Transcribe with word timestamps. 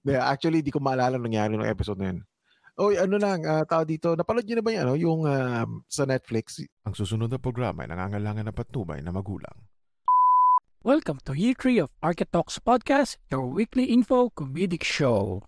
Yeah, 0.00 0.32
actually, 0.32 0.64
di 0.64 0.72
ko 0.72 0.80
maalala 0.80 1.20
nangyari 1.20 1.60
ng 1.60 1.68
episode 1.68 2.00
na 2.00 2.08
yun. 2.08 2.24
Oy, 2.80 2.96
ano 2.96 3.20
lang, 3.20 3.44
uh, 3.44 3.68
tao 3.68 3.84
dito, 3.84 4.16
napanood 4.16 4.48
niyo 4.48 4.56
na 4.56 4.64
ba 4.64 4.72
yan, 4.72 4.88
ano, 4.88 4.96
yung 4.96 5.28
uh, 5.28 5.68
sa 5.92 6.08
Netflix? 6.08 6.64
Ang 6.88 6.96
susunod 6.96 7.28
na 7.28 7.36
programa 7.36 7.84
ay 7.84 7.92
nangangailangan 7.92 8.48
ng 8.48 8.56
patnubay 8.56 9.04
na 9.04 9.12
magulang. 9.12 9.52
Welcome 10.80 11.20
to 11.28 11.36
Year 11.36 11.52
3 11.52 11.84
of 11.84 11.92
Architects 12.00 12.56
Podcast, 12.56 13.20
your 13.28 13.44
weekly 13.44 13.92
info 13.92 14.32
comedic 14.32 14.88
show. 14.88 15.44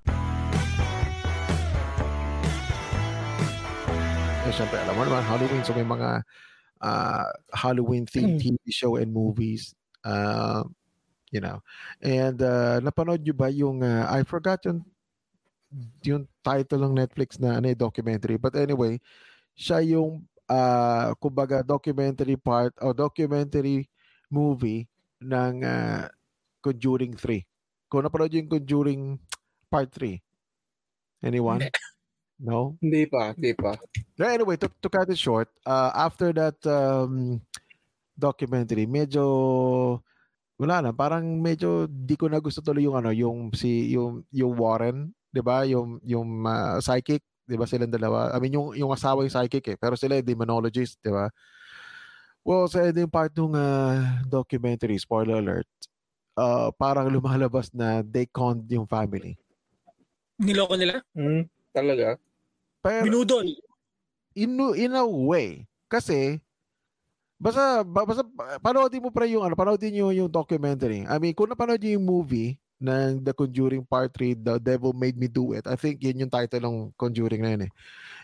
Eh, 4.45 4.53
syempre, 4.53 4.77
alam 4.85 5.01
mo 5.01 5.09
naman, 5.09 5.25
Halloween, 5.25 5.65
so 5.65 5.73
may 5.73 5.89
mga 5.89 6.29
uh, 6.85 7.25
Halloween-themed 7.57 8.37
TV 8.37 8.61
show 8.69 9.01
and 9.01 9.17
movies. 9.17 9.73
Uh, 10.05 10.69
you 11.33 11.41
know. 11.41 11.65
And 11.99 12.39
uh, 12.39 12.79
napanood 12.85 13.25
nyo 13.25 13.35
ba 13.35 13.49
yung, 13.49 13.81
uh, 13.81 14.07
I 14.07 14.23
forgot 14.23 14.61
yung, 14.69 14.85
yung 16.05 16.29
title 16.45 16.85
ng 16.85 16.95
Netflix 17.01 17.41
na 17.41 17.57
ano, 17.59 17.73
documentary. 17.73 18.37
But 18.37 18.55
anyway, 18.55 19.01
siya 19.57 19.81
yung, 19.81 20.29
uh, 20.47 21.17
kumbaga, 21.17 21.65
documentary 21.65 22.37
part 22.37 22.77
o 22.85 22.93
documentary 22.93 23.89
movie 24.29 24.87
ng 25.25 25.65
uh, 25.65 26.07
Conjuring 26.61 27.17
3. 27.17 27.43
Kung 27.89 28.05
napanood 28.05 28.37
yung 28.37 28.53
Conjuring 28.53 29.19
Part 29.73 29.91
3. 29.97 30.21
Anyone? 31.25 31.65
No? 32.43 32.77
Hindi 32.83 33.07
pa, 33.07 33.33
hindi 33.39 33.55
pa. 33.55 33.79
Anyway, 34.19 34.59
to, 34.59 34.67
to 34.83 34.91
cut 34.91 35.07
it 35.07 35.15
short, 35.15 35.47
uh, 35.63 35.95
after 35.95 36.35
that 36.35 36.59
um, 36.67 37.39
documentary, 38.19 38.83
medyo 38.83 40.03
wala 40.63 40.79
na, 40.79 40.91
parang 40.95 41.27
medyo 41.43 41.91
di 41.91 42.15
ko 42.15 42.31
na 42.31 42.39
gusto 42.39 42.63
tuloy 42.63 42.87
yung 42.87 42.95
ano, 42.95 43.11
yung 43.11 43.51
si 43.51 43.91
yung 43.91 44.23
yung 44.31 44.55
Warren, 44.55 45.11
'di 45.35 45.43
ba? 45.43 45.67
Yung 45.67 45.99
yung 46.07 46.47
uh, 46.47 46.79
psychic, 46.79 47.27
'di 47.51 47.59
ba 47.59 47.67
silang 47.67 47.91
dalawa? 47.91 48.31
I 48.31 48.39
mean 48.39 48.55
yung 48.55 48.71
yung 48.79 48.95
asawa 48.95 49.27
yung 49.27 49.35
psychic 49.35 49.75
eh, 49.75 49.77
pero 49.77 49.99
sila 49.99 50.23
demonologist, 50.23 51.03
'di 51.03 51.11
ba? 51.11 51.27
Well, 52.43 52.67
sa 52.67 52.83
ending 52.83 53.11
part 53.11 53.31
ng 53.39 53.55
uh, 53.55 54.27
documentary, 54.27 54.99
spoiler 54.99 55.39
alert, 55.39 55.71
uh, 56.35 56.75
parang 56.75 57.07
lumalabas 57.07 57.71
na 57.71 58.03
they 58.03 58.27
conned 58.27 58.67
yung 58.67 58.87
family. 58.87 59.39
Niloko 60.43 60.75
nila? 60.75 61.07
Hmm, 61.15 61.47
talaga? 61.71 62.19
Pero, 62.83 63.07
Binudol. 63.07 63.47
In, 64.35 64.59
in 64.75 64.99
a 64.99 65.07
way. 65.07 65.71
Kasi, 65.87 66.43
basta, 67.43 67.83
basta 67.83 68.23
panoodin 68.63 69.03
mo 69.03 69.11
pre 69.11 69.27
yung, 69.35 69.43
ano, 69.43 69.59
panoodin 69.59 69.91
nyo 69.91 70.15
yung 70.15 70.31
documentary. 70.31 71.03
I 71.11 71.19
mean, 71.19 71.35
kung 71.35 71.51
napanood 71.51 71.83
yung 71.83 72.07
movie 72.07 72.63
ng 72.79 73.19
The 73.27 73.35
Conjuring 73.35 73.83
Part 73.83 74.15
3, 74.15 74.39
The 74.39 74.55
Devil 74.63 74.95
Made 74.95 75.19
Me 75.19 75.27
Do 75.27 75.51
It, 75.51 75.67
I 75.67 75.75
think 75.75 75.99
yun 75.99 76.23
yung 76.23 76.31
title 76.31 76.63
ng 76.63 76.79
Conjuring 76.95 77.43
na 77.43 77.51
yun 77.59 77.67
eh. 77.67 77.73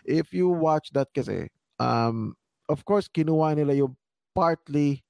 If 0.07 0.31
you 0.31 0.47
watch 0.47 0.95
that 0.95 1.11
kasi, 1.11 1.51
um, 1.75 2.31
of 2.71 2.87
course, 2.87 3.11
kinuha 3.11 3.59
nila 3.59 3.75
yung 3.75 3.91
partly 4.31 5.03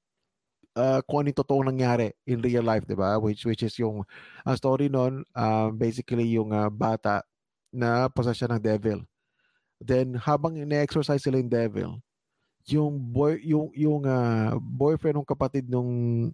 uh, 0.73 1.05
kung 1.05 1.21
ano 1.21 1.29
totoong 1.29 1.69
nangyari 1.69 2.09
in 2.25 2.41
real 2.41 2.65
life, 2.65 2.89
di 2.89 2.97
ba? 2.97 3.21
Which, 3.21 3.45
which 3.45 3.61
is 3.61 3.77
yung 3.77 4.01
ang 4.41 4.57
story 4.57 4.89
nun, 4.89 5.21
um, 5.37 5.77
basically 5.77 6.33
yung 6.33 6.49
uh, 6.49 6.73
bata 6.73 7.21
na 7.69 8.09
possession 8.09 8.49
ng 8.57 8.61
devil. 8.61 9.05
Then 9.77 10.17
habang 10.17 10.57
ine-exercise 10.57 11.21
sila 11.21 11.37
yung 11.37 11.53
devil, 11.53 12.01
yung 12.73 12.95
boy 12.99 13.39
yung 13.43 13.69
yung 13.73 14.01
uh, 14.05 14.55
boyfriend 14.59 15.21
ng 15.21 15.27
kapatid 15.27 15.65
nung 15.67 15.89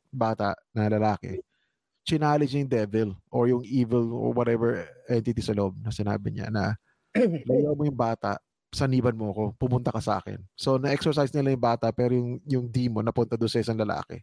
bata 0.10 0.56
na 0.76 0.88
lalaki, 0.90 1.42
challenge 2.06 2.54
yung 2.56 2.70
devil 2.70 3.10
or 3.30 3.50
yung 3.50 3.64
evil 3.66 4.06
or 4.14 4.32
whatever 4.34 4.86
entity 5.10 5.42
sa 5.42 5.56
loob 5.56 5.76
na 5.82 5.90
sinabi 5.90 6.32
niya 6.34 6.48
na 6.50 6.76
layo 7.50 7.74
mo 7.74 7.88
yung 7.88 7.98
bata, 7.98 8.38
saniban 8.70 9.16
mo 9.16 9.32
ako, 9.32 9.44
pumunta 9.56 9.90
ka 9.90 10.02
sa 10.04 10.20
akin. 10.20 10.40
So 10.54 10.76
na-exercise 10.76 11.32
nila 11.32 11.56
yung 11.56 11.66
bata 11.66 11.88
pero 11.96 12.12
yung 12.14 12.40
yung 12.46 12.66
demon 12.68 13.06
napunta 13.06 13.40
doon 13.40 13.52
sa 13.52 13.62
isang 13.62 13.80
lalaki 13.80 14.20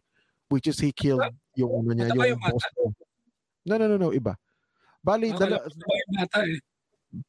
which 0.51 0.69
is 0.69 0.77
he 0.77 0.93
killed 0.93 1.23
yung 1.57 1.71
ano 1.81 1.89
niya, 1.97 2.13
yung, 2.13 2.37
yung 2.37 2.43
boss 2.45 2.67
ko. 2.77 2.93
No, 3.63 3.79
no, 3.79 3.87
no, 3.87 3.95
no, 3.97 4.11
iba. 4.13 4.35
Bali, 5.01 5.33
dala, 5.33 5.65
yung 5.65 6.13
bata 6.13 6.45
eh 6.45 6.59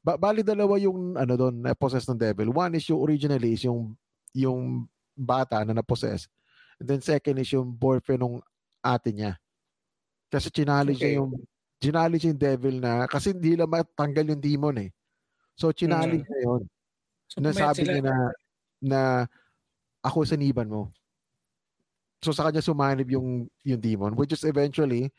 ba- 0.01 0.17
bali 0.17 0.41
dalawa 0.41 0.81
yung 0.81 1.17
ano 1.17 1.35
doon 1.37 1.55
na 1.61 1.77
possess 1.77 2.09
ng 2.09 2.17
devil. 2.17 2.49
One 2.55 2.73
is 2.81 2.89
yung 2.89 3.05
originally 3.05 3.53
is 3.53 3.65
yung 3.69 3.93
yung 4.35 4.91
bata 5.15 5.63
na 5.63 5.73
na-possess. 5.73 6.27
And 6.83 6.91
then 6.91 7.01
second 7.01 7.39
is 7.39 7.55
yung 7.55 7.71
boyfriend 7.71 8.21
ng 8.27 8.43
ate 8.83 9.15
niya. 9.15 9.39
Kasi 10.29 10.51
challenge 10.51 10.99
okay. 10.99 11.15
yung 11.15 11.39
challenge 11.79 12.27
yung 12.27 12.41
devil 12.41 12.83
na 12.83 13.07
kasi 13.07 13.31
hindi 13.31 13.55
lang 13.55 13.71
matanggal 13.71 14.35
yung 14.35 14.43
demon 14.43 14.77
eh. 14.83 14.91
So 15.55 15.71
challenge 15.71 16.27
mm. 16.27 16.29
niya 16.29 16.41
yun. 16.43 16.63
So, 17.31 17.37
Nasabi 17.41 17.87
niya 17.87 18.03
na 18.03 18.17
na 18.83 19.01
ako 20.03 20.27
sa 20.27 20.37
niban 20.37 20.69
mo. 20.69 20.91
So 22.21 22.35
sa 22.35 22.51
kanya 22.51 22.61
sumanib 22.61 23.07
yung 23.15 23.47
yung 23.63 23.81
demon 23.81 24.19
which 24.19 24.35
is 24.35 24.43
eventually 24.43 25.15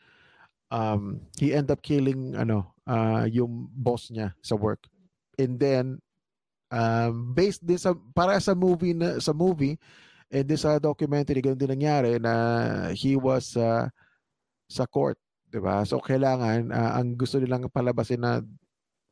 um 0.68 1.22
he 1.38 1.54
end 1.54 1.70
up 1.70 1.80
killing 1.80 2.34
ano 2.34 2.76
uh, 2.84 3.24
yung 3.30 3.66
boss 3.72 4.12
niya 4.12 4.36
sa 4.44 4.54
work. 4.54 4.84
And 5.40 5.56
then 5.56 6.04
um, 6.70 7.34
based 7.34 7.62
din 7.62 7.78
sa 7.78 7.94
para 8.14 8.38
sa 8.42 8.54
movie 8.54 8.94
na 8.94 9.18
sa 9.22 9.30
movie 9.30 9.78
and 10.30 10.46
this 10.46 10.66
sa 10.66 10.82
documentary 10.82 11.38
ganun 11.38 11.58
din 11.58 11.70
nangyari 11.70 12.18
na 12.18 12.32
he 12.90 13.14
was 13.14 13.54
uh, 13.54 13.86
sa 14.66 14.84
court, 14.86 15.18
'di 15.50 15.62
ba? 15.62 15.86
So 15.86 16.02
kailangan 16.02 16.70
uh, 16.74 16.92
ang 16.98 17.14
gusto 17.14 17.38
nilang 17.38 17.70
palabasin 17.70 18.22
na 18.22 18.42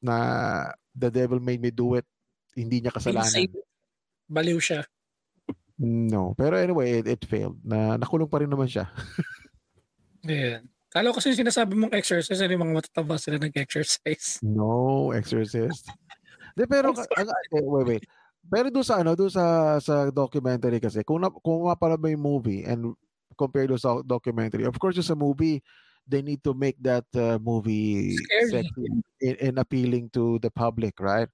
na 0.03 0.17
the 0.95 1.11
devil 1.11 1.39
made 1.39 1.63
me 1.63 1.71
do 1.71 1.99
it, 1.99 2.07
hindi 2.55 2.83
niya 2.83 2.95
kasalanan. 2.95 3.51
Baliw 4.31 4.59
siya. 4.59 4.87
No, 5.79 6.39
pero 6.39 6.55
anyway, 6.55 7.03
it, 7.03 7.07
it 7.11 7.23
failed. 7.27 7.59
Na 7.67 7.99
nakulong 7.99 8.31
pa 8.31 8.39
rin 8.39 8.51
naman 8.51 8.71
siya. 8.71 8.87
yeah. 10.23 10.63
Kala 10.95 11.11
ko 11.11 11.19
kasi 11.19 11.35
sinasabi 11.35 11.75
mong 11.75 11.91
exercise, 11.99 12.39
ano 12.39 12.55
yung 12.55 12.71
mga 12.71 12.77
matataba 12.79 13.19
sila 13.19 13.43
nag-exercise? 13.43 14.39
No, 14.47 15.11
exercise. 15.11 15.83
De, 16.55 16.65
pero, 16.71 16.95
ang, 16.95 17.29
wait, 17.51 17.87
wait. 17.87 18.05
Pero 18.47 18.71
doon 18.71 18.87
sa, 18.87 19.03
ano, 19.03 19.19
doon 19.19 19.33
sa, 19.33 19.77
sa 19.83 20.09
documentary 20.09 20.79
kasi, 20.79 21.03
kung, 21.03 21.21
na, 21.21 21.31
kung 21.31 21.67
mapanood 21.67 22.01
mo 22.01 22.09
yung 22.09 22.25
movie 22.25 22.63
and 22.63 22.95
compare 23.35 23.67
doon 23.67 23.81
sa 23.81 23.99
documentary, 24.07 24.63
of 24.65 24.77
course, 24.79 24.97
sa 25.01 25.19
movie, 25.19 25.59
they 26.05 26.21
need 26.21 26.45
to 26.45 26.53
make 26.53 26.77
that 26.79 27.09
uh, 27.17 27.41
movie 27.41 28.13
sexy 28.53 28.85
and, 29.25 29.37
and 29.41 29.57
appealing 29.57 30.13
to 30.13 30.37
the 30.45 30.53
public, 30.53 31.01
right? 31.01 31.33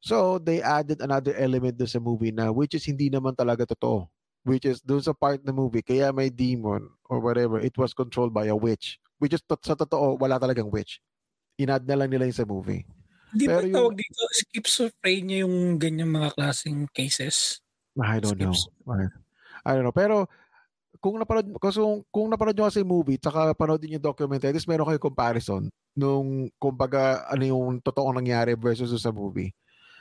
So, 0.00 0.40
they 0.40 0.64
added 0.64 1.04
another 1.04 1.36
element 1.36 1.76
doon 1.76 1.92
sa 1.92 2.00
movie 2.00 2.32
na 2.32 2.48
which 2.48 2.72
is 2.72 2.88
hindi 2.88 3.12
naman 3.12 3.36
talaga 3.36 3.68
totoo 3.68 4.08
which 4.44 4.64
is 4.64 4.80
doon 4.80 5.04
sa 5.04 5.12
part 5.12 5.44
ng 5.44 5.52
movie, 5.52 5.84
kaya 5.84 6.12
may 6.12 6.32
demon 6.32 6.88
or 7.12 7.20
whatever, 7.20 7.60
it 7.60 7.76
was 7.76 7.92
controlled 7.92 8.32
by 8.32 8.48
a 8.48 8.56
witch. 8.56 8.96
Which 9.20 9.36
is, 9.36 9.44
sa 9.44 9.76
totoo, 9.76 10.16
wala 10.16 10.40
talagang 10.40 10.72
witch. 10.72 11.00
Inad 11.60 11.84
na 11.84 11.96
lang 12.00 12.08
nila 12.08 12.24
yung 12.24 12.40
sa 12.40 12.48
movie. 12.48 12.88
Hindi 13.30 13.46
ba 13.46 13.62
yung, 13.62 13.74
tawag 13.74 13.94
dito, 13.96 14.20
schizophrenia 14.34 15.46
yung 15.46 15.78
ganyang 15.78 16.10
mga 16.10 16.34
klaseng 16.34 16.90
cases? 16.90 17.62
I 17.98 18.18
don't 18.18 18.38
know. 18.38 18.54
I 19.66 19.76
don't 19.76 19.86
know. 19.86 19.94
Pero, 19.94 20.26
kung 20.98 21.16
napanood, 21.16 21.54
kasi 21.62 21.78
kung, 21.78 22.02
kung 22.12 22.28
napanood 22.28 22.56
nyo 22.58 22.66
kasi 22.68 22.82
movie, 22.82 23.16
tsaka 23.16 23.54
panood 23.56 23.82
yung 23.86 24.02
documentary, 24.02 24.52
at 24.52 24.68
meron 24.68 24.88
kayo 24.90 25.00
comparison 25.00 25.62
nung, 25.94 26.50
kumbaga, 26.58 27.24
ano 27.30 27.42
yung 27.46 27.78
totoong 27.80 28.20
nangyari 28.20 28.58
versus 28.58 28.90
sa 28.98 29.14
movie. 29.14 29.54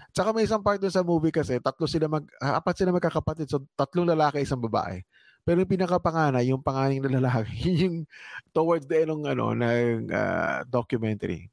Tsaka 0.10 0.34
may 0.34 0.50
isang 0.50 0.66
part 0.66 0.82
doon 0.82 0.94
sa 0.94 1.06
movie 1.06 1.30
kasi, 1.34 1.62
tatlo 1.62 1.86
sila 1.86 2.10
mag, 2.10 2.26
ah, 2.42 2.58
apat 2.58 2.82
sila 2.82 2.92
magkakapatid. 2.92 3.46
So, 3.46 3.62
tatlong 3.78 4.10
lalaki, 4.10 4.42
isang 4.42 4.60
babae. 4.60 5.06
Pero 5.46 5.62
yung 5.64 5.72
pinakapanganay, 5.72 6.50
yung 6.50 6.66
panganing 6.66 7.02
na 7.06 7.22
lalaki, 7.22 7.58
yung 7.86 8.10
towards 8.52 8.90
the 8.90 9.06
end 9.06 9.14
ng, 9.14 9.24
ano, 9.30 9.54
ng 9.54 10.10
uh, 10.10 10.66
documentary, 10.66 11.48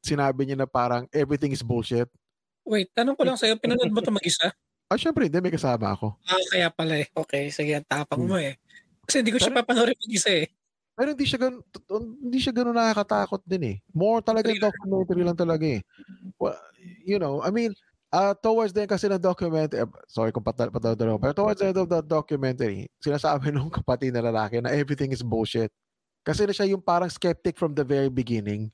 sinabi 0.00 0.48
niya 0.48 0.58
na 0.60 0.68
parang 0.68 1.06
everything 1.12 1.52
is 1.52 1.64
bullshit. 1.64 2.08
Wait, 2.64 2.92
tanong 2.92 3.16
ko 3.16 3.22
lang 3.24 3.38
sa'yo, 3.40 3.56
pinanood 3.56 3.92
mo 3.92 4.00
ito 4.04 4.12
mag-isa? 4.12 4.52
Ah, 4.90 4.98
syempre, 4.98 5.30
hindi. 5.30 5.38
May 5.38 5.54
kasama 5.54 5.94
ako. 5.94 6.18
Ah, 6.26 6.44
kaya 6.50 6.68
pala 6.68 6.98
eh. 6.98 7.06
Okay, 7.14 7.54
sige, 7.54 7.78
tapang 7.86 8.26
hmm. 8.26 8.30
mo 8.30 8.36
eh. 8.42 8.58
Kasi 9.06 9.22
hindi 9.22 9.30
ko 9.30 9.38
siya 9.38 9.54
papanoorin 9.54 9.94
mag-isa 9.94 10.30
eh. 10.34 10.50
Pero 11.00 11.16
hindi 11.16 11.24
siya 11.24 11.40
ganun, 11.40 11.62
hindi 12.20 12.38
siya 12.42 12.52
ganun 12.52 12.76
nakakatakot 12.76 13.40
din 13.48 13.62
eh. 13.64 13.76
More 13.94 14.20
talaga 14.20 14.52
documentary 14.52 15.22
lang 15.24 15.38
talaga 15.38 15.64
eh. 15.64 15.80
Well, 16.36 16.58
you 17.06 17.16
know, 17.16 17.40
I 17.40 17.48
mean, 17.48 17.72
uh, 18.12 18.36
towards 18.36 18.74
the 18.74 18.84
end 18.84 18.92
kasi 18.92 19.08
ng 19.08 19.22
documentary, 19.22 19.80
eh, 19.80 19.88
sorry 20.10 20.34
kung 20.34 20.44
patal 20.44 20.68
patal 20.68 20.98
pero 20.98 21.32
towards 21.32 21.62
the 21.62 21.72
end 21.72 21.78
of 21.80 21.88
the 21.88 22.04
documentary, 22.04 22.90
sinasabi 23.00 23.48
nung 23.54 23.72
kapatid 23.72 24.12
na 24.12 24.26
lalaki 24.28 24.60
na 24.60 24.74
everything 24.74 25.14
is 25.14 25.24
bullshit. 25.24 25.72
Kasi 26.20 26.44
na 26.44 26.52
siya 26.52 26.68
yung 26.68 26.84
parang 26.84 27.08
skeptic 27.08 27.56
from 27.56 27.72
the 27.72 27.86
very 27.86 28.12
beginning. 28.12 28.68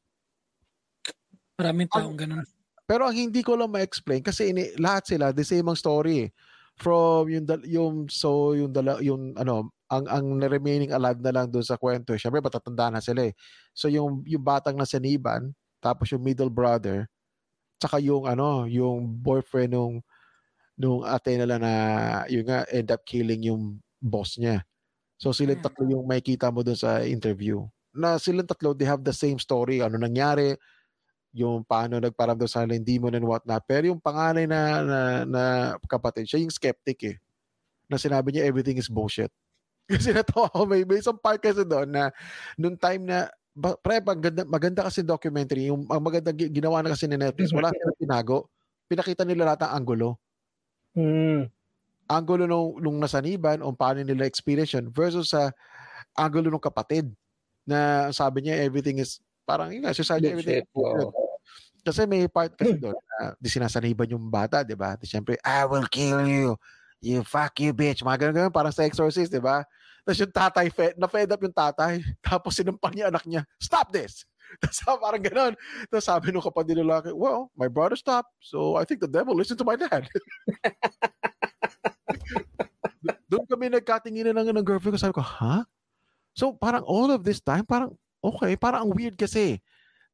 Maraming 1.58 1.88
taong 1.88 2.16
ganun. 2.20 2.46
Pero 2.86 3.02
ang 3.08 3.16
hindi 3.16 3.42
ko 3.42 3.58
lang 3.58 3.72
ma-explain 3.74 4.22
kasi 4.22 4.54
ini, 4.54 4.70
lahat 4.78 5.10
sila 5.10 5.34
the 5.34 5.42
same 5.42 5.66
ang 5.66 5.74
story. 5.78 6.28
Eh. 6.28 6.30
From 6.78 7.26
yung 7.32 7.46
yung 7.66 7.94
so 8.12 8.52
yung 8.54 8.70
dala, 8.70 9.00
yung 9.02 9.34
ano 9.34 9.72
ang 9.90 10.06
ang 10.06 10.26
remaining 10.38 10.92
alive 10.94 11.18
na 11.24 11.32
lang 11.34 11.48
doon 11.50 11.64
sa 11.66 11.80
kwento, 11.80 12.14
syempre 12.14 12.38
matatanda 12.44 12.92
na 12.94 13.00
sila 13.02 13.26
eh. 13.26 13.34
So 13.74 13.88
yung 13.90 14.22
yung 14.28 14.44
batang 14.44 14.78
na 14.78 14.86
saniban, 14.86 15.50
tapos 15.82 16.12
yung 16.14 16.22
middle 16.22 16.52
brother, 16.52 17.08
tsaka 17.80 18.00
yung 18.02 18.26
ano, 18.28 18.64
yung 18.70 19.08
boyfriend 19.22 19.74
nung 19.76 19.94
nung 20.78 21.02
ate 21.06 21.36
nila 21.38 21.58
na 21.60 21.72
yun 22.30 22.46
nga 22.48 22.64
end 22.72 22.90
up 22.92 23.02
killing 23.08 23.42
yung 23.46 23.80
boss 24.02 24.36
niya. 24.40 24.64
So 25.20 25.32
silang 25.36 25.58
Hmm. 25.58 25.64
tatlo 25.64 25.86
yung 25.88 26.06
makikita 26.08 26.50
mo 26.52 26.62
dun 26.66 26.78
sa 26.78 27.02
interview. 27.06 27.64
Na 27.96 28.18
silang 28.20 28.46
tatlo, 28.48 28.74
they 28.74 28.88
have 28.88 29.02
the 29.06 29.14
same 29.14 29.38
story. 29.40 29.80
Ano 29.84 29.96
nangyari, 30.00 30.54
yung 31.36 31.60
paano 31.68 32.00
nagparamdam 32.00 32.48
sa 32.48 32.64
kanila 32.64 32.80
yung 32.80 32.88
demon 32.88 33.16
and 33.20 33.28
whatnot. 33.28 33.60
Pero 33.68 33.92
yung 33.92 34.00
panganay 34.00 34.48
na, 34.48 34.60
na, 34.80 35.00
na 35.28 35.42
kapatid, 35.84 36.24
siya 36.24 36.40
yung 36.40 36.48
skeptic 36.48 36.98
eh. 37.04 37.16
Na 37.92 38.00
sinabi 38.00 38.32
niya 38.32 38.48
everything 38.48 38.80
is 38.80 38.88
bullshit. 38.88 39.28
Kasi 39.92 40.16
natawa 40.16 40.48
ko, 40.48 40.64
may, 40.64 40.82
may 40.88 40.98
isang 40.98 41.20
part 41.20 41.38
kasi 41.38 41.62
doon 41.62 41.86
na 41.86 42.10
nung 42.58 42.74
time 42.74 43.06
na 43.06 43.30
pre, 43.54 44.02
maganda, 44.02 44.42
maganda 44.42 44.82
kasi 44.82 45.06
documentary. 45.06 45.70
Yung 45.70 45.86
ang 45.86 46.02
maganda 46.02 46.34
gi- 46.34 46.50
ginawa 46.50 46.82
na 46.82 46.90
kasi 46.90 47.06
ni 47.06 47.14
Netflix, 47.14 47.54
wala 47.54 47.70
silang 47.70 48.00
tinago. 48.00 48.50
Pinakita 48.90 49.22
nila 49.22 49.52
lahat 49.52 49.62
ang 49.68 49.84
angulo. 49.84 50.18
Hmm. 50.90 51.46
Angulo 52.10 52.50
nung, 52.50 52.82
nung 52.82 52.98
nasaniban 52.98 53.62
o 53.62 53.70
paano 53.70 54.02
nila 54.02 54.26
experience 54.26 54.74
yun 54.74 54.90
versus 54.90 55.30
sa 55.30 55.54
angulo 56.18 56.50
ng 56.50 56.62
kapatid 56.66 57.06
na 57.62 58.10
sabi 58.10 58.46
niya 58.46 58.62
everything 58.62 58.98
is 58.98 59.22
parang 59.46 59.70
yun 59.70 59.86
nga, 59.86 59.94
society 59.94 60.34
everything. 60.34 60.66
Bullshit. 60.74 61.14
Oo. 61.14 61.25
Kasi 61.86 62.02
may 62.02 62.26
part 62.26 62.50
kasi 62.58 62.74
doon 62.74 62.98
na 62.98 63.38
di 63.38 63.46
sinasaniban 63.46 64.10
yung 64.10 64.26
bata, 64.26 64.66
di 64.66 64.74
ba? 64.74 64.98
Di 64.98 65.06
syempre, 65.06 65.38
I 65.46 65.62
will 65.70 65.86
kill 65.86 66.26
you. 66.26 66.58
You 66.98 67.22
fuck 67.22 67.62
you, 67.62 67.70
bitch. 67.70 68.02
Mga 68.02 68.26
ganun, 68.26 68.34
ganun, 68.34 68.54
parang 68.54 68.74
sa 68.74 68.82
exorcist, 68.82 69.30
di 69.30 69.38
ba? 69.38 69.62
Tapos 70.02 70.18
yung 70.18 70.34
tatay, 70.34 70.66
fed, 70.74 70.98
na-fed 70.98 71.30
up 71.30 71.38
yung 71.38 71.54
tatay. 71.54 72.02
Tapos 72.26 72.58
sinampal 72.58 72.90
niya 72.90 73.06
anak 73.06 73.22
niya, 73.22 73.46
stop 73.62 73.94
this! 73.94 74.26
Tapos 74.62 74.98
parang 74.98 75.22
ganun. 75.22 75.54
Tapos 75.86 76.06
sabi 76.06 76.34
nung 76.34 76.42
kapatid 76.42 76.82
ng 76.82 76.90
lalaki, 76.90 77.14
well, 77.14 77.54
my 77.54 77.70
brother 77.70 77.94
stopped. 77.94 78.34
So 78.42 78.74
I 78.74 78.82
think 78.82 78.98
the 78.98 79.10
devil 79.10 79.38
listened 79.38 79.62
to 79.62 79.66
my 79.66 79.78
dad. 79.78 80.10
Do- 82.98 83.18
Doon 83.30 83.46
kami 83.46 83.70
nagkatinginan 83.70 84.34
ng, 84.34 84.54
ng 84.54 84.66
girlfriend 84.66 84.98
ko. 84.98 85.02
Sabi 85.02 85.14
ko, 85.18 85.22
ha? 85.22 85.66
So 86.34 86.54
parang 86.54 86.82
all 86.82 87.14
of 87.14 87.22
this 87.22 87.38
time, 87.38 87.66
parang 87.66 87.94
okay, 88.22 88.54
parang 88.58 88.86
ang 88.86 88.92
weird 88.94 89.14
kasi. 89.14 89.62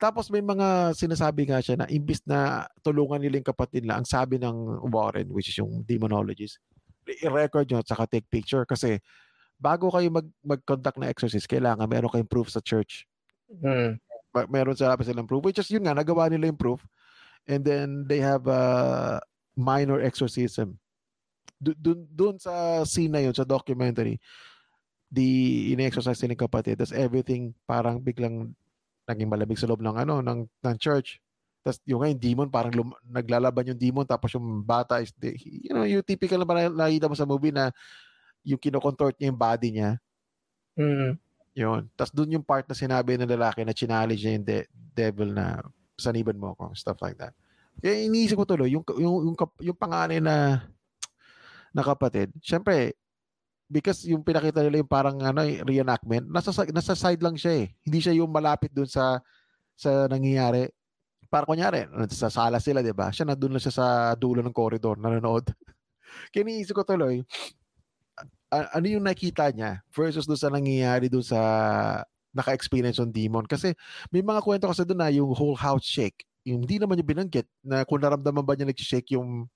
Tapos 0.02 0.26
may 0.34 0.42
mga 0.42 0.98
sinasabi 0.98 1.46
nga 1.46 1.62
siya 1.62 1.78
na 1.78 1.86
imbis 1.86 2.18
na 2.26 2.66
tulungan 2.82 3.22
nila 3.22 3.38
yung 3.38 3.50
kapatid 3.54 3.86
nila, 3.86 4.02
ang 4.02 4.08
sabi 4.08 4.34
ng 4.42 4.90
Warren, 4.90 5.30
which 5.30 5.46
is 5.46 5.62
yung 5.62 5.86
demonologist, 5.86 6.58
i-record 7.22 7.70
nyo 7.70 7.78
at 7.78 7.86
saka 7.86 8.10
take 8.10 8.26
picture 8.26 8.66
kasi 8.66 8.98
bago 9.62 9.94
kayo 9.94 10.10
mag, 10.10 10.26
mag-conduct 10.42 10.98
na 10.98 11.06
exorcist, 11.06 11.46
kailangan 11.46 11.86
meron 11.86 12.10
kayong 12.10 12.26
proof 12.26 12.50
sa 12.50 12.58
church. 12.58 13.06
Hmm. 13.62 13.94
Ma- 14.34 14.50
Meron 14.50 14.74
sila 14.74 14.98
pa 14.98 15.06
silang 15.06 15.30
proof, 15.30 15.46
which 15.46 15.62
is 15.62 15.70
yun 15.70 15.86
nga, 15.86 15.94
nagawa 15.94 16.26
nila 16.26 16.50
yung 16.50 16.58
proof. 16.58 16.82
And 17.46 17.62
then 17.62 18.02
they 18.10 18.18
have 18.18 18.42
a 18.50 19.22
minor 19.54 20.02
exorcism. 20.02 20.82
Du- 21.62 21.78
Dun, 21.78 22.10
dun 22.10 22.36
sa 22.42 22.82
scene 22.82 23.14
na 23.14 23.22
yun, 23.22 23.34
sa 23.38 23.46
documentary, 23.46 24.18
di 25.06 25.70
in-exercise 25.70 26.18
nila 26.26 26.42
kapatid. 26.42 26.82
Tapos 26.82 26.90
everything 26.90 27.54
parang 27.62 28.02
biglang 28.02 28.50
naging 29.08 29.30
malamig 29.30 29.58
sa 29.58 29.66
loob 29.66 29.82
ng 29.82 29.96
ano 29.98 30.22
ng 30.22 30.46
ng 30.46 30.76
church. 30.78 31.18
Tapos 31.62 31.78
yung 31.86 32.02
nga, 32.02 32.10
yung 32.10 32.22
demon 32.22 32.48
parang 32.50 32.74
lum- 32.74 32.98
naglalaban 33.06 33.70
yung 33.70 33.78
demon 33.78 34.06
tapos 34.06 34.34
yung 34.34 34.62
bata 34.66 34.98
is 34.98 35.14
the, 35.14 35.34
you 35.38 35.70
know 35.70 35.86
yung 35.86 36.02
typical 36.02 36.42
na 36.42 36.46
parang 36.46 36.74
nakita 36.74 37.06
mo 37.06 37.14
sa 37.14 37.26
movie 37.26 37.54
na 37.54 37.70
yung 38.42 38.58
kinocontort 38.58 39.14
niya 39.18 39.30
yung 39.30 39.38
body 39.38 39.68
niya 39.70 39.90
Hmm. 40.72 41.20
yun. 41.52 41.84
Tapos 41.92 42.12
dun 42.16 42.32
yung 42.32 42.46
part 42.46 42.64
na 42.64 42.72
sinabi 42.72 43.20
ng 43.20 43.28
lalaki 43.28 43.60
na 43.60 43.76
challenge 43.76 44.24
niya 44.24 44.34
yung 44.40 44.46
de- 44.48 44.68
devil 44.72 45.28
na 45.36 45.60
saniban 46.00 46.40
mo 46.40 46.56
ako, 46.56 46.72
stuff 46.72 46.96
like 47.04 47.20
that. 47.20 47.36
Kaya 47.76 48.08
iniisip 48.08 48.40
ko 48.40 48.48
tuloy, 48.48 48.72
yung, 48.72 48.84
yung, 48.96 49.32
yung, 49.32 49.36
yung 49.60 49.78
panganay 49.78 50.16
na 50.20 50.64
na 51.72 51.82
kapatid, 51.84 52.32
syempre, 52.40 52.96
because 53.72 54.04
yung 54.04 54.20
pinakita 54.20 54.60
nila 54.60 54.84
yung 54.84 54.92
parang 54.92 55.16
ano, 55.24 55.40
eh, 55.40 55.64
reenactment, 55.64 56.28
nasa, 56.28 56.52
nasa 56.68 56.92
side 56.92 57.24
lang 57.24 57.40
siya 57.40 57.64
eh. 57.64 57.66
Hindi 57.88 57.98
siya 58.04 58.14
yung 58.20 58.28
malapit 58.28 58.68
dun 58.68 58.86
sa 58.86 59.24
sa 59.72 60.04
nangyayari. 60.12 60.68
Para 61.32 61.48
kunyari, 61.48 61.88
sa 62.12 62.28
sala 62.28 62.60
sila, 62.60 62.84
di 62.84 62.92
ba? 62.92 63.08
Siya 63.08 63.24
nandun 63.24 63.56
lang 63.56 63.64
siya 63.64 63.72
sa 63.72 63.86
dulo 64.12 64.44
ng 64.44 64.52
corridor, 64.52 65.00
nanonood. 65.00 65.48
Kaya 66.30 66.44
iniisip 66.44 66.76
ko 66.76 66.84
tuloy, 66.84 67.24
ano 68.52 68.84
yung 68.84 69.08
nakita 69.08 69.48
niya 69.48 69.80
versus 69.96 70.28
doon 70.28 70.36
sa 70.36 70.52
nangyayari 70.52 71.08
doon 71.08 71.24
sa 71.24 71.40
naka-experience 72.36 73.00
ng 73.00 73.12
demon. 73.12 73.48
Kasi 73.48 73.72
may 74.12 74.20
mga 74.20 74.44
kwento 74.44 74.68
kasi 74.68 74.84
doon 74.84 75.00
na 75.00 75.08
yung 75.08 75.32
whole 75.32 75.56
house 75.56 75.88
shake. 75.88 76.28
Yung 76.44 76.68
hindi 76.68 76.76
naman 76.76 77.00
niya 77.00 77.06
binanggit 77.08 77.48
na 77.64 77.88
kung 77.88 78.04
naramdaman 78.04 78.44
ba 78.44 78.52
niya 78.52 78.68
nag-shake 78.68 79.16
yung 79.16 79.48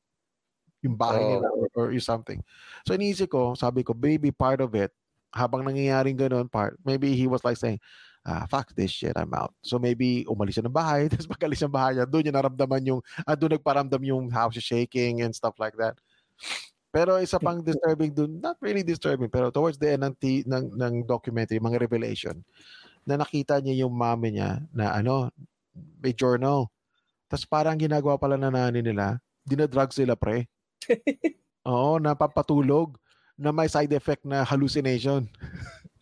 yung 0.87 0.97
bahay 0.97 1.23
Oo. 1.23 1.31
nila 1.37 1.49
or, 1.53 1.67
or 1.75 1.87
something. 1.99 2.41
So 2.87 2.95
iniisip 2.95 3.29
ko, 3.35 3.59
sabi 3.59 3.83
ko, 3.83 3.93
baby, 3.93 4.31
part 4.31 4.63
of 4.63 4.73
it, 4.79 4.95
habang 5.35 5.67
nangyayaring 5.67 6.17
ganun 6.17 6.49
part, 6.49 6.79
maybe 6.87 7.13
he 7.13 7.27
was 7.27 7.43
like 7.43 7.59
saying, 7.59 7.83
ah, 8.27 8.47
fuck 8.51 8.71
this 8.75 8.91
shit, 8.91 9.15
I'm 9.15 9.31
out. 9.35 9.55
So 9.63 9.79
maybe 9.79 10.27
umalis 10.27 10.59
siya 10.59 10.67
ng 10.67 10.75
bahay, 10.75 11.07
tapos 11.11 11.31
pag-alis 11.31 11.63
ng 11.63 11.75
bahay 11.75 11.99
niya, 11.99 12.07
doon 12.07 12.23
niya 12.27 12.35
naramdaman 12.35 12.83
yung, 12.87 13.01
ah, 13.27 13.39
doon 13.39 13.59
nagparamdam 13.59 14.03
yung 14.03 14.31
house 14.31 14.59
shaking 14.59 15.23
and 15.23 15.35
stuff 15.35 15.55
like 15.59 15.75
that. 15.79 15.99
Pero 16.91 17.21
isa 17.21 17.37
pang 17.37 17.61
disturbing 17.61 18.17
doon, 18.17 18.41
not 18.41 18.57
really 18.65 18.81
disturbing, 18.81 19.29
pero 19.29 19.53
towards 19.53 19.77
the 19.77 19.95
end 19.95 20.03
ng, 20.03 20.15
t- 20.17 20.47
ng, 20.49 20.73
ng 20.73 20.95
documentary, 21.05 21.61
mga 21.61 21.77
revelation, 21.77 22.41
na 23.05 23.21
nakita 23.21 23.61
niya 23.61 23.85
yung 23.85 23.93
mami 23.93 24.35
niya 24.35 24.65
na 24.73 24.97
ano, 24.97 25.31
may 26.01 26.17
journal. 26.17 26.73
Tapos 27.29 27.45
parang 27.45 27.77
ginagawa 27.77 28.17
pala 28.17 28.41
na 28.41 28.49
nani 28.49 28.81
nila, 28.81 29.21
dinadrugs 29.45 29.95
sila 30.01 30.17
pre. 30.17 30.49
Oo, 31.71 31.99
napapatulog 31.99 32.95
na 33.37 33.53
may 33.53 33.69
side 33.69 33.93
effect 33.93 34.25
na 34.25 34.47
hallucination. 34.47 35.27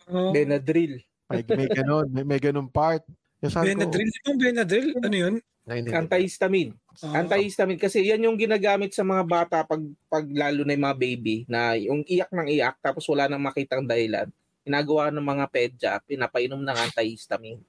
Oh, 0.05 0.29
Benadryl. 0.29 1.01
May, 1.27 1.41
may 1.41 1.67
ganun, 1.67 2.05
may, 2.13 2.23
may 2.23 2.39
ganun 2.39 2.69
part. 2.69 3.01
Sabi 3.41 3.73
ko, 3.73 3.81
Benadryl. 3.81 4.11
Yung 4.29 4.37
Benadryl, 4.39 4.89
ano 5.01 5.15
yun? 5.15 5.35
Antihistamine. 5.65 6.77
Ah. 7.01 7.25
Antihistamine 7.25 7.81
kasi 7.81 8.05
yan 8.05 8.21
yung 8.21 8.37
ginagamit 8.37 8.93
sa 8.93 9.01
mga 9.01 9.25
bata 9.25 9.57
pag 9.65 9.81
pag 10.05 10.21
lalo 10.29 10.61
na 10.61 10.77
yung 10.77 10.85
mga 10.85 10.99
baby 11.01 11.41
na 11.49 11.73
yung 11.73 12.05
iyak 12.05 12.29
ng 12.29 12.47
iyak 12.53 12.77
tapos 12.85 13.01
wala 13.09 13.25
nang 13.25 13.41
makitang 13.41 13.81
dahilan. 13.81 14.29
Ginagawa 14.61 15.09
ng 15.09 15.25
mga 15.25 15.45
pedya, 15.49 15.91
pinapainom 16.05 16.61
ng 16.61 16.77
antihistamine. 16.77 17.61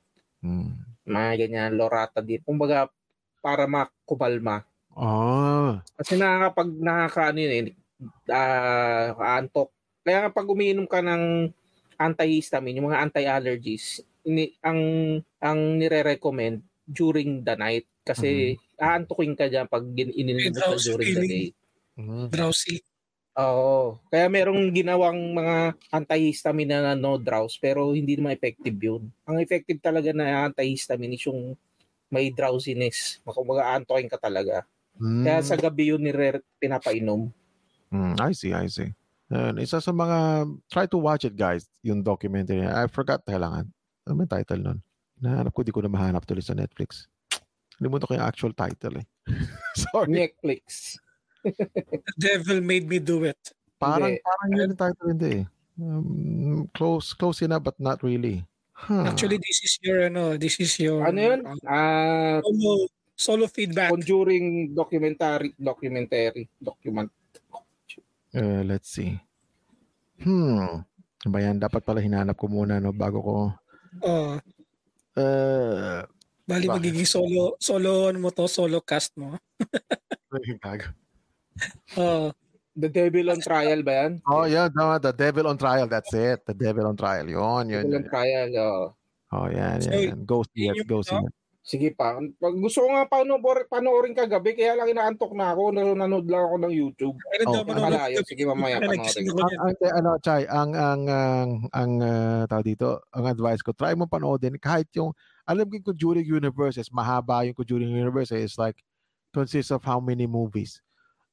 Hmm. 0.45 0.77
Mga 1.09 1.49
ganyan, 1.49 1.73
lorata 1.73 2.21
din. 2.21 2.45
Kumbaga 2.45 2.93
para 3.41 3.65
makubalma. 3.65 4.65
Ah. 4.97 5.85
Kasi 6.01 6.17
nakakapag 6.17 6.71
nakakaano 6.73 7.39
yun 7.41 7.53
eh, 7.53 7.77
ah, 8.33 9.13
antok. 9.41 9.69
Kaya 10.01 10.33
kapag 10.33 10.49
umiinom 10.49 10.89
ka 10.89 11.05
ng 11.05 11.53
antihistamine, 12.01 12.81
yung 12.81 12.89
mga 12.89 13.05
anti-allergies, 13.05 14.01
ini, 14.25 14.57
ang 14.65 14.81
ang 15.41 15.61
nire-recommend 15.77 16.65
during 16.89 17.45
the 17.45 17.55
night 17.61 17.85
kasi 18.07 18.57
aantukin 18.81 19.37
ka 19.37 19.51
dyan 19.53 19.69
pag 19.69 19.85
ininom 19.85 20.49
mo 20.49 20.77
during 20.81 21.13
the 21.13 21.25
day. 21.29 21.47
Hmm. 21.97 22.29
Drowsy. 22.33 22.81
Oo. 23.37 24.01
Kaya 24.09 24.33
merong 24.33 24.73
ginawang 24.73 25.19
mga 25.37 25.77
antihistamine 25.93 26.73
na 26.81 26.97
no 26.97 27.21
drowse 27.21 27.61
pero 27.61 27.93
hindi 27.93 28.17
naman 28.17 28.33
effective 28.33 28.77
yun. 28.81 29.13
Ang 29.29 29.45
effective 29.45 29.77
talaga 29.81 30.13
na 30.17 30.49
antihistamine 30.49 31.17
is 31.21 31.25
yung 31.29 31.53
may 32.09 32.31
drowsiness. 32.33 33.21
Kumbaga 33.27 33.77
aantukin 33.77 34.09
ka 34.09 34.17
talaga. 34.21 34.65
Hmm. 34.97 35.25
Kaya 35.25 35.41
sa 35.45 35.57
gabi 35.57 35.93
yun 35.93 36.01
nire 36.01 36.41
pinapainom. 36.61 37.29
Hmm, 37.93 38.15
I 38.19 38.33
see, 38.33 38.53
I 38.57 38.67
see. 38.67 38.91
Yan, 39.31 39.59
isa 39.59 39.83
sa 39.83 39.91
mga, 39.91 40.47
try 40.71 40.87
to 40.87 40.99
watch 40.99 41.27
it 41.27 41.35
guys, 41.35 41.67
yung 41.83 42.03
documentary. 42.03 42.63
I 42.63 42.87
forgot, 42.87 43.23
kailangan. 43.27 43.67
Ano 44.07 44.13
may 44.15 44.27
title 44.31 44.63
nun? 44.63 44.79
Nahanap 45.19 45.51
ko, 45.51 45.67
di 45.67 45.75
ko 45.75 45.83
na 45.83 45.91
mahanap 45.91 46.23
tuloy 46.23 46.45
sa 46.45 46.55
Netflix. 46.55 47.11
Limutan 47.83 48.07
ko 48.07 48.15
yung 48.17 48.27
actual 48.27 48.53
title 48.55 49.03
eh. 49.03 49.07
Sorry. 49.91 50.13
Netflix. 50.15 50.97
The 51.43 52.15
devil 52.19 52.63
made 52.63 52.87
me 52.89 52.99
do 52.99 53.23
it. 53.27 53.39
Parang, 53.77 54.15
Hindi. 54.17 54.23
parang 54.25 54.49
yun 54.55 54.71
yung 54.73 54.81
title, 54.81 55.09
hindi 55.13 55.31
eh. 55.43 55.45
Um, 55.77 56.65
close, 56.73 57.13
close 57.13 57.45
enough 57.45 57.61
but 57.67 57.77
not 57.77 58.01
really. 58.01 58.47
Huh. 58.73 59.05
Actually, 59.09 59.37
this 59.41 59.61
is 59.65 59.75
your, 59.85 60.07
ano, 60.09 60.37
this 60.37 60.57
is 60.61 60.73
your... 60.81 61.05
Ano 61.05 61.19
yun? 61.21 61.41
um, 61.45 61.59
Ah, 61.67 62.41
solo, 62.45 62.89
solo 63.17 63.49
feedback. 63.49 63.91
Conjuring 63.91 64.77
documentary, 64.77 65.57
documentary, 65.57 66.45
document. 66.61 67.09
Uh, 68.37 68.61
let's 68.69 68.93
see. 68.93 69.17
Hmm. 70.21 70.85
Ba 71.27 71.41
yan? 71.41 71.57
Dapat 71.59 71.81
pala 71.83 72.05
hinanap 72.05 72.37
ko 72.37 72.47
muna 72.47 72.77
no, 72.79 72.93
bago 72.93 73.19
ko... 73.25 73.35
Oh, 74.05 74.37
Uh, 75.17 76.05
bali 76.45 76.69
Bakit? 76.69 76.77
magiging 76.77 77.09
solo, 77.09 77.57
solo, 77.57 78.13
ano 78.13 78.21
mo 78.21 78.29
to, 78.29 78.45
solo 78.45 78.85
cast 78.85 79.17
mo. 79.17 79.33
gago. 80.61 80.93
Oh, 81.97 82.29
The 82.77 82.93
Devil 82.93 83.33
on 83.33 83.41
Trial 83.41 83.81
ba 83.81 84.05
yan? 84.05 84.21
oh, 84.29 84.45
yeah. 84.45 84.69
No, 84.77 85.01
the 85.01 85.17
Devil 85.17 85.49
on 85.49 85.57
Trial. 85.57 85.89
That's 85.89 86.13
it. 86.13 86.45
The 86.45 86.53
Devil 86.53 86.93
on 86.93 86.97
Trial. 87.01 87.25
Yun, 87.25 87.73
yun. 87.73 87.89
Devil 87.89 87.97
yun. 87.97 87.97
on 87.97 88.05
Trial, 88.13 88.49
oh. 88.61 88.85
Oh, 89.33 89.49
yan, 89.49 89.81
So, 89.81 89.89
yan. 89.97 90.13
yan. 90.13 90.19
Go 90.29 90.45
see 90.45 90.69
yun 90.69 90.77
it. 90.77 90.85
Go 90.85 91.01
see 91.01 91.17
it. 91.17 91.33
Sige 91.67 91.91
pa. 91.91 92.15
Pag 92.39 92.55
gusto 92.63 92.87
ko 92.87 92.95
nga 92.95 93.11
panoorin, 93.11 93.67
panoorin 93.67 94.15
kagabi, 94.15 94.55
kaya 94.55 94.79
lang 94.79 94.95
inaantok 94.95 95.35
na 95.35 95.51
ako, 95.51 95.75
nanonood 95.75 96.31
lang 96.31 96.47
ako 96.47 96.57
ng 96.63 96.71
YouTube. 96.71 97.17
Oh, 97.43 97.67
Malayo. 97.67 98.23
Sige, 98.23 98.47
mamaya 98.47 98.79
panoorin. 98.79 99.03
ang, 99.35 99.51
ang, 99.59 99.75
ano, 99.99 100.11
Chay, 100.23 100.47
ang, 100.47 100.71
ang, 100.79 101.03
ang, 101.11 101.49
ang, 101.75 101.93
uh, 101.99 102.47
tawag 102.47 102.71
dito, 102.71 103.03
ang 103.11 103.27
advice 103.27 103.67
ko, 103.67 103.75
try 103.75 103.99
mo 103.99 104.07
panoodin 104.07 104.55
kahit 104.63 104.87
yung, 104.95 105.11
alam 105.43 105.67
ko 105.67 105.75
yung 105.75 105.89
Conjuring 105.91 106.31
Universe 106.31 106.79
is 106.79 106.87
mahaba 106.95 107.43
yung 107.43 107.59
Conjuring 107.59 107.91
Universe 107.91 108.31
is 108.31 108.55
like, 108.63 108.79
consists 109.35 109.75
of 109.75 109.83
how 109.83 109.99
many 109.99 110.31
movies. 110.31 110.79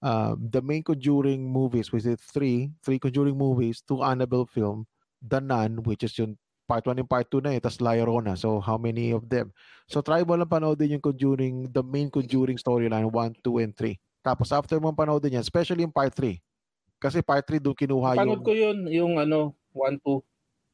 Um, 0.02 0.50
the 0.50 0.66
main 0.66 0.82
Conjuring 0.82 1.46
movies, 1.46 1.94
which 1.94 2.10
is 2.10 2.18
three, 2.18 2.74
three 2.82 2.98
Conjuring 2.98 3.38
movies, 3.38 3.86
two 3.86 4.02
Annabelle 4.02 4.50
film, 4.50 4.90
The 5.22 5.38
Nun, 5.46 5.86
which 5.86 6.02
is 6.02 6.18
yung 6.18 6.42
part 6.67 6.84
1 6.88 7.00
and 7.00 7.10
part 7.10 7.27
2 7.27 7.43
na 7.43 7.51
eh, 7.55 7.62
tas 7.62 7.79
La 7.84 7.96
Llorona. 7.96 8.36
So, 8.39 8.60
how 8.63 8.79
many 8.79 9.12
of 9.12 9.27
them? 9.27 9.51
So, 9.88 10.00
try 10.00 10.24
mo 10.24 10.39
lang 10.39 10.50
panoodin 10.50 10.98
yung 10.98 11.03
Conjuring, 11.03 11.70
the 11.72 11.84
main 11.84 12.08
Conjuring 12.08 12.58
storyline, 12.60 13.08
1, 13.08 13.43
2, 13.43 13.63
and 13.63 13.74
3. 13.75 14.00
Tapos, 14.24 14.50
after 14.55 14.79
mo 14.79 14.96
panoodin 14.96 15.39
yan, 15.39 15.43
especially 15.43 15.84
yung 15.84 15.93
part 15.93 16.15
3, 16.15 16.39
kasi 17.03 17.20
part 17.20 17.43
3 17.43 17.60
doon 17.60 17.75
kinuha 17.75 18.15
yung... 18.15 18.22
Panood 18.24 18.43
ko 18.48 18.53
yun, 18.55 18.77
yung 18.88 19.13
ano, 19.20 19.53
1-2. 19.75 20.24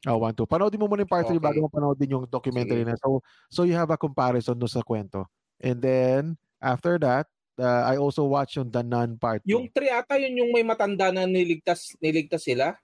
Oh, 0.08 0.16
one, 0.16 0.32
two. 0.32 0.48
Panoodin 0.48 0.80
mo 0.80 0.88
muna 0.88 1.04
yung 1.04 1.12
part 1.12 1.28
3 1.28 1.36
Okay. 1.36 1.44
bago 1.44 1.60
mo 1.60 1.68
panoodin 1.68 2.16
yung 2.16 2.24
documentary 2.24 2.88
Sige. 2.88 2.88
na. 2.88 2.96
So, 2.96 3.20
so 3.52 3.60
you 3.68 3.76
have 3.76 3.92
a 3.92 4.00
comparison 4.00 4.56
doon 4.56 4.72
sa 4.72 4.80
kwento. 4.80 5.28
And 5.60 5.76
then, 5.76 6.40
after 6.56 6.96
that, 7.04 7.28
uh, 7.60 7.84
I 7.84 8.00
also 8.00 8.24
watched 8.24 8.56
yung 8.56 8.72
The 8.72 8.80
Nun 8.80 9.20
part 9.20 9.44
2. 9.44 9.52
Yung 9.52 9.68
3 9.68 9.92
ata, 9.92 10.16
yun 10.16 10.40
yung 10.40 10.50
may 10.56 10.64
matanda 10.64 11.12
na 11.12 11.28
niligtas, 11.28 11.92
niligtas 12.00 12.48
sila. 12.48 12.80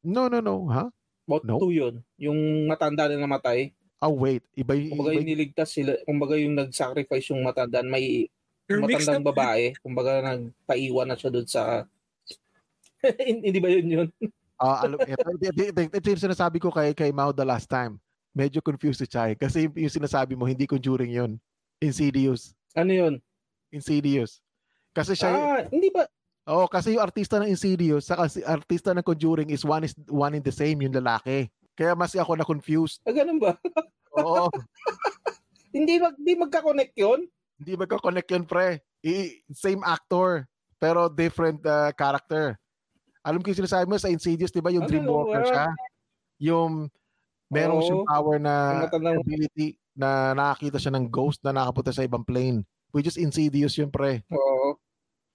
No, 0.00 0.32
no, 0.32 0.40
no. 0.40 0.64
Ha? 0.72 0.88
O 1.30 1.38
No. 1.46 1.56
2 1.62 1.70
yun. 1.70 1.94
Yung 2.18 2.38
matanda 2.66 3.06
na 3.06 3.16
namatay. 3.16 3.70
Oh, 4.02 4.16
wait. 4.16 4.42
Iba, 4.56 4.74
y- 4.74 4.90
Kumbaga 4.90 5.14
yung 5.14 5.28
niligtas 5.28 5.70
sila. 5.70 5.94
Kumbaga 6.02 6.34
yung 6.34 6.56
nag-sacrifice 6.56 7.30
yung 7.30 7.44
matanda. 7.44 7.84
May 7.84 8.26
You're 8.66 8.80
matandang 8.82 9.22
babae. 9.22 9.76
Kumbaga 9.78 10.24
nagpaiwan 10.24 11.06
na 11.06 11.16
siya 11.16 11.30
doon 11.30 11.46
sa... 11.46 11.84
Hindi 13.44 13.58
ba 13.60 13.68
yun 13.70 13.86
yun? 13.88 14.08
Ah, 14.60 14.84
alam, 14.84 15.00
ito, 15.00 15.08
ito, 15.08 15.48
ito, 15.48 15.62
ito, 15.72 15.80
ito 15.96 16.06
yung 16.10 16.24
sinasabi 16.28 16.60
ko 16.60 16.68
kay, 16.68 16.92
kay 16.92 17.10
Mao 17.10 17.32
the 17.32 17.44
last 17.44 17.64
time. 17.64 17.96
Medyo 18.30 18.60
confused 18.60 19.00
si 19.00 19.08
Chai. 19.08 19.32
Kasi 19.34 19.66
yung, 19.66 19.74
yung 19.74 19.94
sinasabi 19.94 20.36
mo, 20.36 20.44
hindi 20.44 20.68
conjuring 20.68 21.10
yun. 21.10 21.32
Insidious. 21.80 22.52
Ano 22.76 22.92
yun? 22.92 23.14
Insidious. 23.72 24.44
Kasi 24.92 25.16
siya, 25.16 25.32
Ah, 25.32 25.60
hindi 25.66 25.88
ba? 25.88 26.04
Oh, 26.48 26.66
kasi 26.70 26.96
yung 26.96 27.04
artista 27.04 27.36
ng 27.40 27.50
Insidious, 27.50 28.08
si 28.08 28.40
artista 28.44 28.94
ng 28.94 29.04
Conjuring 29.04 29.50
is 29.50 29.64
one 29.64 29.84
is 29.84 29.92
one 30.08 30.36
in 30.36 30.44
the 30.44 30.54
same, 30.54 30.80
yung 30.80 30.94
lalaki. 30.94 31.50
Kaya 31.76 31.96
mas 31.96 32.12
ako 32.12 32.36
na 32.36 32.44
confused. 32.44 33.00
Ah, 33.08 33.12
ganun 33.16 33.40
ba? 33.40 33.56
Oo. 34.20 34.52
hindi 35.72 35.96
mag, 35.96 36.14
hindi 36.18 36.34
magka-connect 36.36 36.94
yun? 36.98 37.20
Hindi 37.60 37.72
magka-connect 37.76 38.28
yun, 38.28 38.44
pre. 38.44 38.84
I- 39.00 39.40
same 39.54 39.80
actor, 39.86 40.44
pero 40.76 41.08
different 41.08 41.64
uh, 41.64 41.88
character. 41.96 42.56
Alam 43.24 43.40
ko 43.44 43.52
yung 43.52 43.60
sinasabi 43.64 43.84
mo 43.88 43.96
sa 44.00 44.12
Insidious, 44.12 44.52
di 44.52 44.64
ba? 44.64 44.72
Yung 44.72 44.84
Ano, 44.84 44.90
Dreamwalker 44.90 45.44
ah? 45.44 45.48
siya. 45.48 45.66
Yung 46.40 46.88
meron 47.52 47.80
Oo. 47.80 47.84
siyang 47.84 48.04
power 48.08 48.36
na 48.40 48.84
ability 49.20 49.76
na 49.92 50.32
nakakita 50.32 50.80
siya 50.80 50.92
ng 50.96 51.06
ghost 51.12 51.40
na 51.44 51.52
nakapunta 51.52 51.92
sa 51.92 52.04
ibang 52.04 52.24
plane. 52.24 52.64
Which 52.90 53.06
is 53.06 53.20
Insidious 53.20 53.76
yun, 53.76 53.92
pre. 53.92 54.24
Oo. 54.32 54.76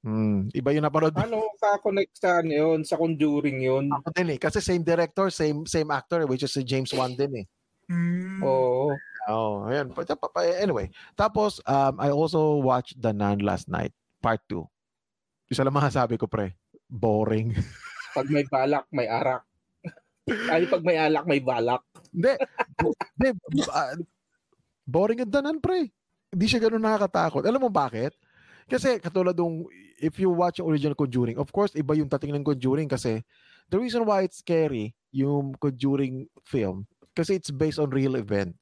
Hmm. 0.05 0.53
Iba 0.53 0.69
yung 0.69 0.85
napanood. 0.85 1.17
Ano 1.17 1.49
ka-connect 1.57 2.13
sa 2.21 2.45
ano 2.45 2.53
yun? 2.53 2.85
Sa 2.85 2.93
Conjuring 2.93 3.57
yun? 3.57 3.89
Ako 3.89 4.13
din 4.13 4.37
eh. 4.37 4.39
Kasi 4.39 4.61
same 4.61 4.85
director, 4.85 5.33
same 5.33 5.65
same 5.65 5.89
actor, 5.89 6.29
which 6.29 6.45
is 6.45 6.53
si 6.53 6.61
James 6.61 6.93
Wan 6.93 7.17
din 7.17 7.41
eh. 7.41 7.45
Mm. 7.89 8.41
Oo. 8.45 8.93
Oh, 9.25 9.65
ayan. 9.65 9.89
Uh, 9.89 10.05
pa- 10.05 10.29
pa- 10.29 10.61
Anyway, 10.61 10.93
tapos 11.17 11.57
um, 11.65 11.97
I 11.97 12.13
also 12.13 12.61
watched 12.61 13.01
The 13.01 13.09
Nun 13.09 13.41
last 13.41 13.65
night, 13.65 13.89
part 14.21 14.45
2. 14.45 14.61
Isa 15.49 15.65
lang 15.65 15.73
masasabi 15.73 16.21
ko, 16.21 16.29
pre. 16.29 16.53
Boring. 16.85 17.53
Pag 18.17 18.29
may 18.29 18.45
balak, 18.45 18.85
may 18.93 19.09
arak. 19.09 19.41
Ay, 20.53 20.65
pag 20.65 20.81
may 20.81 20.97
alak, 20.97 21.25
may 21.29 21.37
balak. 21.37 21.85
Hindi. 22.09 22.33
Hindi. 23.19 23.29
ah, 23.69 23.93
boring 24.85 25.21
The 25.25 25.41
Nun, 25.41 25.59
pre. 25.61 25.89
Hindi 26.33 26.45
siya 26.45 26.61
ganun 26.61 26.81
nakakatakot. 26.81 27.45
Alam 27.45 27.67
mo 27.67 27.69
bakit? 27.69 28.13
Kasi 28.65 28.97
katulad 28.97 29.37
nung 29.37 29.69
if 30.01 30.17
you 30.17 30.33
watch 30.33 30.57
yung 30.57 30.69
original 30.69 30.97
Conjuring, 30.97 31.37
of 31.37 31.53
course, 31.53 31.77
iba 31.77 31.93
yung 31.93 32.09
tating 32.09 32.33
ng 32.33 32.45
Conjuring 32.45 32.89
kasi 32.89 33.21
the 33.69 33.77
reason 33.77 34.05
why 34.05 34.25
it's 34.25 34.41
scary, 34.41 34.97
yung 35.13 35.53
Conjuring 35.61 36.25
film, 36.41 36.89
kasi 37.13 37.37
it's 37.37 37.53
based 37.53 37.77
on 37.77 37.93
real 37.93 38.17
event, 38.17 38.57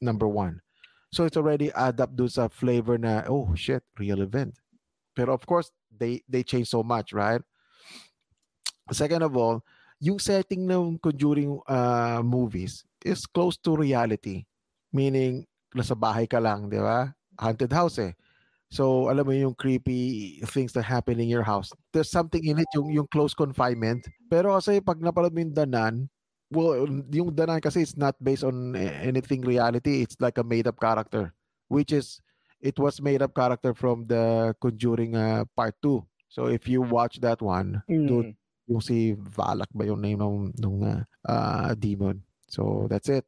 number 0.00 0.26
one. 0.26 0.64
So 1.12 1.28
it's 1.28 1.36
already 1.36 1.68
up 1.76 2.16
dun 2.16 2.32
sa 2.32 2.48
flavor 2.48 2.96
na, 2.96 3.28
oh 3.28 3.52
shit, 3.52 3.84
real 4.00 4.24
event. 4.24 4.56
Pero 5.12 5.36
of 5.36 5.44
course, 5.44 5.68
they 5.92 6.24
they 6.24 6.40
change 6.40 6.72
so 6.72 6.80
much, 6.80 7.12
right? 7.12 7.44
Second 8.88 9.22
of 9.22 9.36
all, 9.36 9.60
yung 10.00 10.16
setting 10.16 10.64
ng 10.64 10.96
Conjuring 10.98 11.60
uh, 11.68 12.24
movies 12.24 12.88
is 13.04 13.28
close 13.28 13.60
to 13.60 13.76
reality. 13.76 14.48
Meaning, 14.90 15.44
nasa 15.76 15.92
bahay 15.92 16.24
ka 16.24 16.40
lang, 16.40 16.72
di 16.72 16.80
ba? 16.80 17.12
Haunted 17.36 17.72
house 17.72 18.00
eh. 18.00 18.12
So, 18.72 19.12
alam 19.12 19.28
mo 19.28 19.36
yung 19.36 19.52
creepy 19.52 20.40
things 20.48 20.72
that 20.72 20.88
happen 20.88 21.20
in 21.20 21.28
your 21.28 21.44
house. 21.44 21.68
There's 21.92 22.08
something 22.08 22.40
in 22.40 22.56
it, 22.56 22.70
yung, 22.72 22.88
yung 22.88 23.08
close 23.12 23.36
confinement. 23.36 24.08
Pero 24.32 24.56
kasi 24.56 24.80
pag 24.80 24.96
napanood 24.96 25.36
mo 25.36 25.44
yung 25.44 25.52
Danan, 25.52 26.08
well, 26.48 26.88
yung 27.12 27.36
Danan 27.36 27.60
kasi 27.60 27.84
it's 27.84 28.00
not 28.00 28.16
based 28.16 28.48
on 28.48 28.72
anything 28.72 29.44
reality. 29.44 30.00
It's 30.00 30.16
like 30.24 30.40
a 30.40 30.44
made-up 30.44 30.80
character. 30.80 31.36
Which 31.68 31.92
is, 31.92 32.16
it 32.64 32.80
was 32.80 32.96
made-up 33.04 33.36
character 33.36 33.76
from 33.76 34.08
the 34.08 34.56
Conjuring 34.56 35.20
uh, 35.20 35.44
Part 35.52 35.76
2. 35.84 36.00
So, 36.32 36.48
if 36.48 36.64
you 36.64 36.80
watch 36.80 37.20
that 37.20 37.44
one. 37.44 37.84
Mm. 37.92 38.32
yung 38.70 38.80
si 38.80 39.12
Valak 39.36 39.68
ba 39.74 39.84
yung 39.84 40.00
name 40.00 40.16
nung, 40.16 40.48
nung 40.56 40.80
uh, 40.80 41.02
uh, 41.28 41.74
demon. 41.76 42.22
So, 42.48 42.88
that's 42.88 43.12
it. 43.12 43.26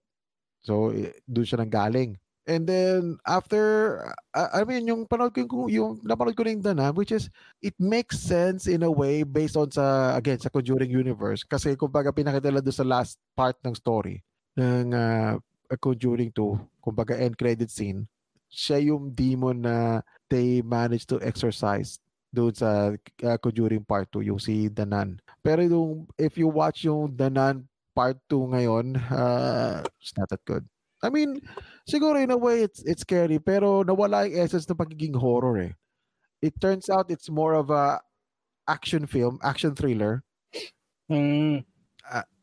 So, 0.64 0.88
eh, 0.96 1.12
doon 1.28 1.44
siya 1.44 1.60
nang 1.60 1.72
galing. 1.72 2.16
And 2.44 2.68
then, 2.68 3.16
after, 3.24 4.04
uh, 4.36 4.48
I 4.52 4.68
mean, 4.68 4.84
yung 4.84 5.08
panood 5.08 5.32
ko 5.32 5.40
yung, 5.40 5.68
yung 5.72 5.92
napanood 6.04 6.36
ko 6.36 6.44
rin 6.44 6.60
Dana, 6.60 6.92
which 6.92 7.08
is, 7.08 7.32
it 7.64 7.72
makes 7.80 8.20
sense 8.20 8.68
in 8.68 8.84
a 8.84 8.92
way 8.92 9.24
based 9.24 9.56
on 9.56 9.72
sa, 9.72 10.12
again, 10.12 10.36
sa 10.36 10.52
Conjuring 10.52 10.92
Universe. 10.92 11.40
Kasi, 11.40 11.72
kumbaga, 11.72 12.12
pinakita 12.12 12.52
nila 12.52 12.60
doon 12.60 12.76
sa 12.76 12.84
last 12.84 13.16
part 13.32 13.56
ng 13.64 13.72
story 13.72 14.20
ng 14.60 14.92
uh, 14.92 15.40
Conjuring 15.80 16.36
2, 16.36 16.84
kumbaga, 16.84 17.16
end 17.16 17.32
credit 17.40 17.72
scene, 17.72 18.04
siya 18.52 18.92
yung 18.92 19.08
demon 19.08 19.64
na 19.64 20.04
they 20.28 20.60
managed 20.60 21.08
to 21.08 21.18
exorcise 21.24 21.96
doon 22.28 22.52
sa 22.52 22.92
uh, 23.24 23.38
Conjuring 23.40 23.86
Part 23.86 24.12
2, 24.12 24.28
yung 24.28 24.42
si 24.42 24.68
Danan. 24.68 25.16
Pero 25.40 25.64
yung, 25.64 26.04
if 26.20 26.36
you 26.36 26.52
watch 26.52 26.84
yung 26.84 27.14
Danan 27.14 27.64
Part 27.94 28.18
2 28.28 28.52
ngayon, 28.52 28.86
uh, 29.08 29.80
it's 30.02 30.12
not 30.18 30.28
that 30.28 30.42
good. 30.44 30.66
I 31.04 31.12
mean, 31.12 31.38
siguro 31.84 32.16
in 32.16 32.32
a 32.32 32.40
way, 32.40 32.64
it's, 32.64 32.80
it's 32.82 33.04
scary, 33.04 33.38
pero 33.38 33.84
nawala 33.84 34.24
yung 34.24 34.40
essence 34.40 34.64
ng 34.64 34.80
pagiging 34.80 35.14
horror 35.14 35.60
eh. 35.60 35.72
It 36.40 36.56
turns 36.60 36.88
out 36.88 37.12
it's 37.12 37.28
more 37.28 37.52
of 37.54 37.68
a 37.68 38.00
action 38.64 39.04
film, 39.06 39.38
action 39.44 39.76
thriller. 39.76 40.24
Mm. 41.12 41.64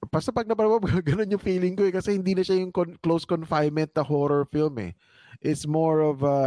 Basta 0.10 0.30
pag 0.30 0.46
napanood 0.46 0.82
mo, 0.82 0.89
ganun 1.06 1.34
yung 1.34 1.41
feeling 1.41 1.74
ko 1.74 1.89
eh, 1.89 1.94
kasi 1.94 2.18
hindi 2.18 2.38
na 2.38 2.46
siya 2.46 2.62
yung 2.62 2.74
con- 2.74 2.98
close 3.01 3.25
confinement 3.25 3.89
na 3.98 4.06
horror 4.06 4.46
film 4.50 4.77
eh. 4.82 4.94
It's 5.41 5.65
more 5.65 6.06
of 6.06 6.22
a 6.22 6.38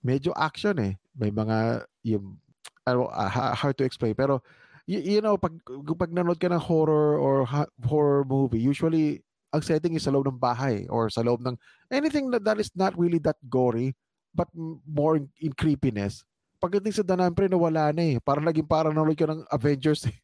medyo 0.00 0.32
action 0.36 0.80
eh. 0.80 0.96
May 1.12 1.28
mga 1.28 1.84
yung 2.08 2.40
ano, 2.86 3.08
ha- 3.12 3.54
hard 3.54 3.78
to 3.78 3.84
explain 3.86 4.14
pero 4.14 4.42
y- 4.86 5.18
you 5.18 5.20
know 5.22 5.38
pag 5.38 5.54
pag 5.98 6.10
nanood 6.10 6.40
ka 6.42 6.50
ng 6.50 6.58
horror 6.62 7.18
or 7.18 7.46
ha- 7.46 7.70
horror 7.86 8.26
movie 8.26 8.58
usually 8.58 9.22
ang 9.52 9.62
setting 9.62 9.94
is 9.94 10.04
sa 10.04 10.12
loob 10.12 10.26
ng 10.26 10.40
bahay 10.40 10.88
or 10.88 11.12
sa 11.12 11.20
loob 11.20 11.44
ng 11.44 11.54
anything 11.92 12.32
that, 12.32 12.42
that 12.42 12.56
is 12.56 12.72
not 12.72 12.96
really 12.96 13.20
that 13.20 13.36
gory 13.52 13.92
but 14.32 14.48
more 14.88 15.20
in, 15.20 15.28
in 15.44 15.52
creepiness 15.52 16.24
pagdating 16.62 16.94
sa 16.94 17.02
Danan 17.02 17.34
pre 17.34 17.50
nawala 17.50 17.90
na 17.90 18.14
eh 18.14 18.22
parang 18.22 18.46
naging 18.46 18.70
parang 18.70 18.94
nanood 18.94 19.18
ka 19.18 19.26
ng 19.26 19.42
Avengers 19.50 20.06
eh. 20.06 20.14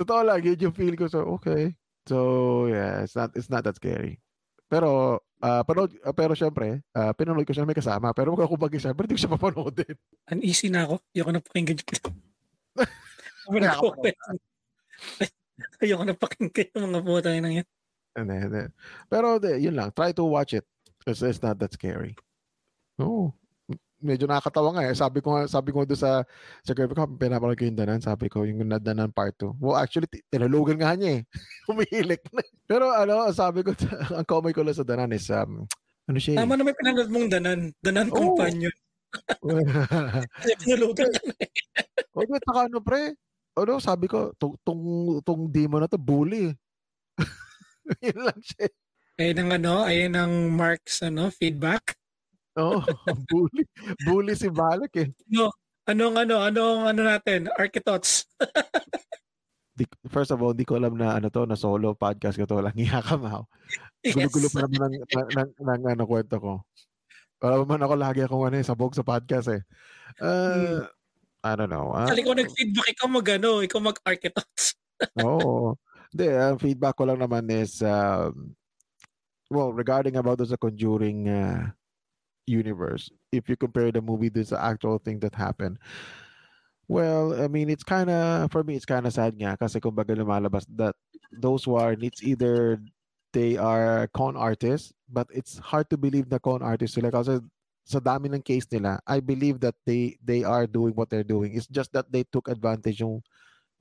Totoo 0.00 0.24
lang, 0.24 0.40
yun 0.40 0.56
yung 0.56 0.72
feel 0.72 0.96
ko. 0.96 1.04
So, 1.04 1.36
okay. 1.36 1.76
So, 2.08 2.64
yeah, 2.72 3.04
it's 3.04 3.12
not, 3.12 3.36
it's 3.36 3.52
not 3.52 3.68
that 3.68 3.76
scary. 3.76 4.16
Pero, 4.70 5.20
ah 5.44 5.60
panood, 5.66 5.92
ah, 6.00 6.16
pero 6.16 6.32
syempre, 6.32 6.80
uh, 6.96 7.12
pinanood 7.12 7.44
ko 7.44 7.52
siya 7.52 7.68
may 7.68 7.76
kasama. 7.76 8.16
Pero 8.16 8.32
kung 8.32 8.46
ako 8.46 8.56
bagay 8.56 8.80
siya, 8.80 8.96
pero 8.96 9.04
hindi 9.04 9.20
ko 9.20 9.22
siya 9.26 9.36
papanoodin. 9.36 9.96
Uneasy 10.32 10.72
na 10.72 10.88
ako. 10.88 11.04
Yung 11.12 11.28
Ako 13.48 13.52
Kaya 13.52 13.72
ako 13.74 13.92
Ayoko 15.82 16.04
na 16.06 16.14
pakinggan 16.14 16.70
yung 16.74 16.92
mga 16.94 17.02
puta 17.04 17.30
na 17.38 17.50
yan. 17.62 17.66
Then, 18.14 18.28
then- 18.50 18.72
pero, 19.10 19.38
de, 19.38 19.58
yun 19.58 19.74
lang. 19.78 19.94
Try 19.94 20.10
to 20.14 20.26
watch 20.26 20.54
it. 20.54 20.66
Because 20.98 21.22
it's 21.22 21.42
not 21.42 21.58
that 21.62 21.72
scary. 21.74 22.18
Oh. 22.98 23.30
medyo 23.98 24.30
nakakatawa 24.30 24.78
nga 24.78 24.86
eh. 24.86 24.94
Sabi 24.94 25.18
ko 25.18 25.34
nga, 25.34 25.50
sabi 25.50 25.74
ko 25.74 25.82
doon 25.82 25.98
sa 25.98 26.22
sa 26.62 26.72
girlfriend 26.74 26.98
ko, 26.98 27.18
pinapanood 27.18 27.58
ko 27.58 27.66
yung 27.66 27.78
Danan, 27.78 27.98
sabi 28.02 28.30
ko 28.30 28.46
yung 28.46 28.62
Danan 28.78 29.10
part 29.10 29.34
2. 29.42 29.58
Well, 29.58 29.78
actually, 29.78 30.06
ti- 30.06 30.22
tinulugan 30.30 30.78
nga 30.78 30.94
niya 30.94 31.18
eh. 31.18 31.22
Umihilik 31.70 32.22
na. 32.30 32.42
Pero 32.66 32.94
ano, 32.94 33.26
sabi 33.34 33.66
ko, 33.66 33.74
ang 34.18 34.26
comment 34.26 34.54
ko 34.54 34.62
lang 34.62 34.78
sa 34.78 34.86
Danan 34.86 35.14
is, 35.14 35.26
um, 35.34 35.66
ano 36.06 36.18
siya 36.18 36.38
eh? 36.38 36.40
Tama 36.42 36.54
na 36.54 36.64
may 36.66 36.76
pinanood 36.78 37.10
mong 37.10 37.28
danan. 37.28 37.60
Danan 37.82 38.08
Oo. 38.14 38.16
companion. 38.16 38.74
Kasi 40.42 40.52
pinulugan 40.62 41.08
ka 41.10 41.20
na 41.26 41.34
eh. 41.42 41.50
O, 42.14 42.22
di, 42.22 42.38
taka 42.38 42.60
ano 42.70 42.78
pre? 42.82 43.14
Ano, 43.58 43.82
sabi 43.82 44.06
ko, 44.06 44.30
tong, 44.38 44.54
tong, 44.62 44.82
tong 45.26 45.42
demon 45.50 45.82
na 45.82 45.90
to, 45.90 45.98
bully. 45.98 46.54
Yun 48.06 48.20
lang 48.22 48.40
siya. 48.40 48.70
Ayun 49.18 49.38
ang 49.42 49.50
ano, 49.58 49.72
ayun 49.82 50.14
ang 50.14 50.34
Mark's 50.54 51.02
ano, 51.02 51.26
feedback. 51.34 51.98
Oo, 52.54 52.78
bully. 53.30 53.66
Bully 54.06 54.34
si 54.38 54.46
Balak 54.46 54.94
eh. 54.94 55.10
Anong 55.90 56.14
ano, 56.22 56.38
anong 56.38 56.86
ano 56.86 57.00
natin, 57.02 57.50
Architots. 57.58 58.30
Di, 59.78 59.86
first 60.10 60.34
of 60.34 60.42
all, 60.42 60.50
di 60.50 60.66
ko 60.66 60.74
alam 60.74 60.98
na 60.98 61.14
ano 61.14 61.30
to, 61.30 61.46
na 61.46 61.54
solo 61.54 61.94
podcast 61.94 62.34
ko 62.34 62.50
to. 62.50 62.58
Lang 62.58 62.74
iyakamao. 62.74 63.46
Yes. 64.02 64.18
Gulo-gulo 64.18 64.48
pa 64.50 64.66
naman 64.66 64.90
ng, 64.90 65.06
ng, 65.06 65.28
ng, 65.34 65.50
ng 65.54 65.82
ano, 65.86 66.02
kwento 66.02 66.36
ko. 66.42 66.52
Alam 67.38 67.70
man 67.70 67.86
ako 67.86 67.94
lagi 67.94 68.20
akong 68.26 68.50
ano, 68.50 68.58
eh, 68.58 68.66
sabog 68.66 68.98
sa 68.98 69.06
podcast 69.06 69.54
eh. 69.54 69.62
Uh, 70.18 70.82
I 71.48 71.56
don't 71.56 71.72
know. 71.72 71.92
ah. 71.94 72.04
Actually, 72.04 72.24
ikaw 72.28 72.36
nag-feedback, 72.36 72.86
ikaw 72.92 73.08
mag 73.08 73.28
ano, 73.32 73.50
ikaw 73.64 73.80
mag-Architots. 73.80 74.76
Oo. 75.24 75.78
Hindi, 76.12 76.26
ang 76.32 76.60
feedback 76.60 76.96
ko 76.96 77.04
lang 77.08 77.20
naman 77.20 77.48
is, 77.52 77.80
um, 77.84 78.56
well, 79.52 79.72
regarding 79.72 80.16
about 80.16 80.40
the 80.40 80.56
Conjuring 80.56 81.28
uh, 81.28 81.72
universe, 82.48 83.12
if 83.32 83.48
you 83.48 83.56
compare 83.56 83.92
the 83.92 84.00
movie 84.00 84.32
to 84.32 84.44
the 84.44 84.56
actual 84.56 84.96
thing 84.98 85.20
that 85.20 85.36
happened, 85.36 85.76
well, 86.88 87.36
I 87.36 87.48
mean, 87.48 87.68
it's 87.68 87.84
kind 87.84 88.08
of, 88.08 88.50
for 88.50 88.64
me, 88.64 88.76
it's 88.76 88.88
kind 88.88 89.04
of 89.04 89.12
sad 89.12 89.36
nga 89.36 89.56
kasi 89.60 89.80
kumbaga 89.80 90.16
lumalabas 90.16 90.64
that 90.76 90.96
those 91.28 91.64
who 91.64 91.76
are, 91.76 91.92
it's 91.92 92.24
either 92.24 92.80
they 93.36 93.60
are 93.60 94.08
con 94.16 94.36
artists, 94.36 94.96
but 95.12 95.28
it's 95.28 95.60
hard 95.60 95.88
to 95.92 96.00
believe 96.00 96.32
na 96.32 96.40
con 96.40 96.64
artists 96.64 96.96
sila 96.96 97.12
kasi 97.12 97.44
sa 97.88 98.04
dami 98.04 98.28
ng 98.28 98.44
case 98.44 98.68
nila, 98.68 99.00
I 99.08 99.24
believe 99.24 99.64
that 99.64 99.72
they 99.88 100.20
they 100.20 100.44
are 100.44 100.68
doing 100.68 100.92
what 100.92 101.08
they're 101.08 101.24
doing. 101.24 101.56
It's 101.56 101.64
just 101.72 101.88
that 101.96 102.12
they 102.12 102.20
took 102.28 102.52
advantage 102.52 103.00
yung 103.00 103.24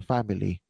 family. 0.08 0.64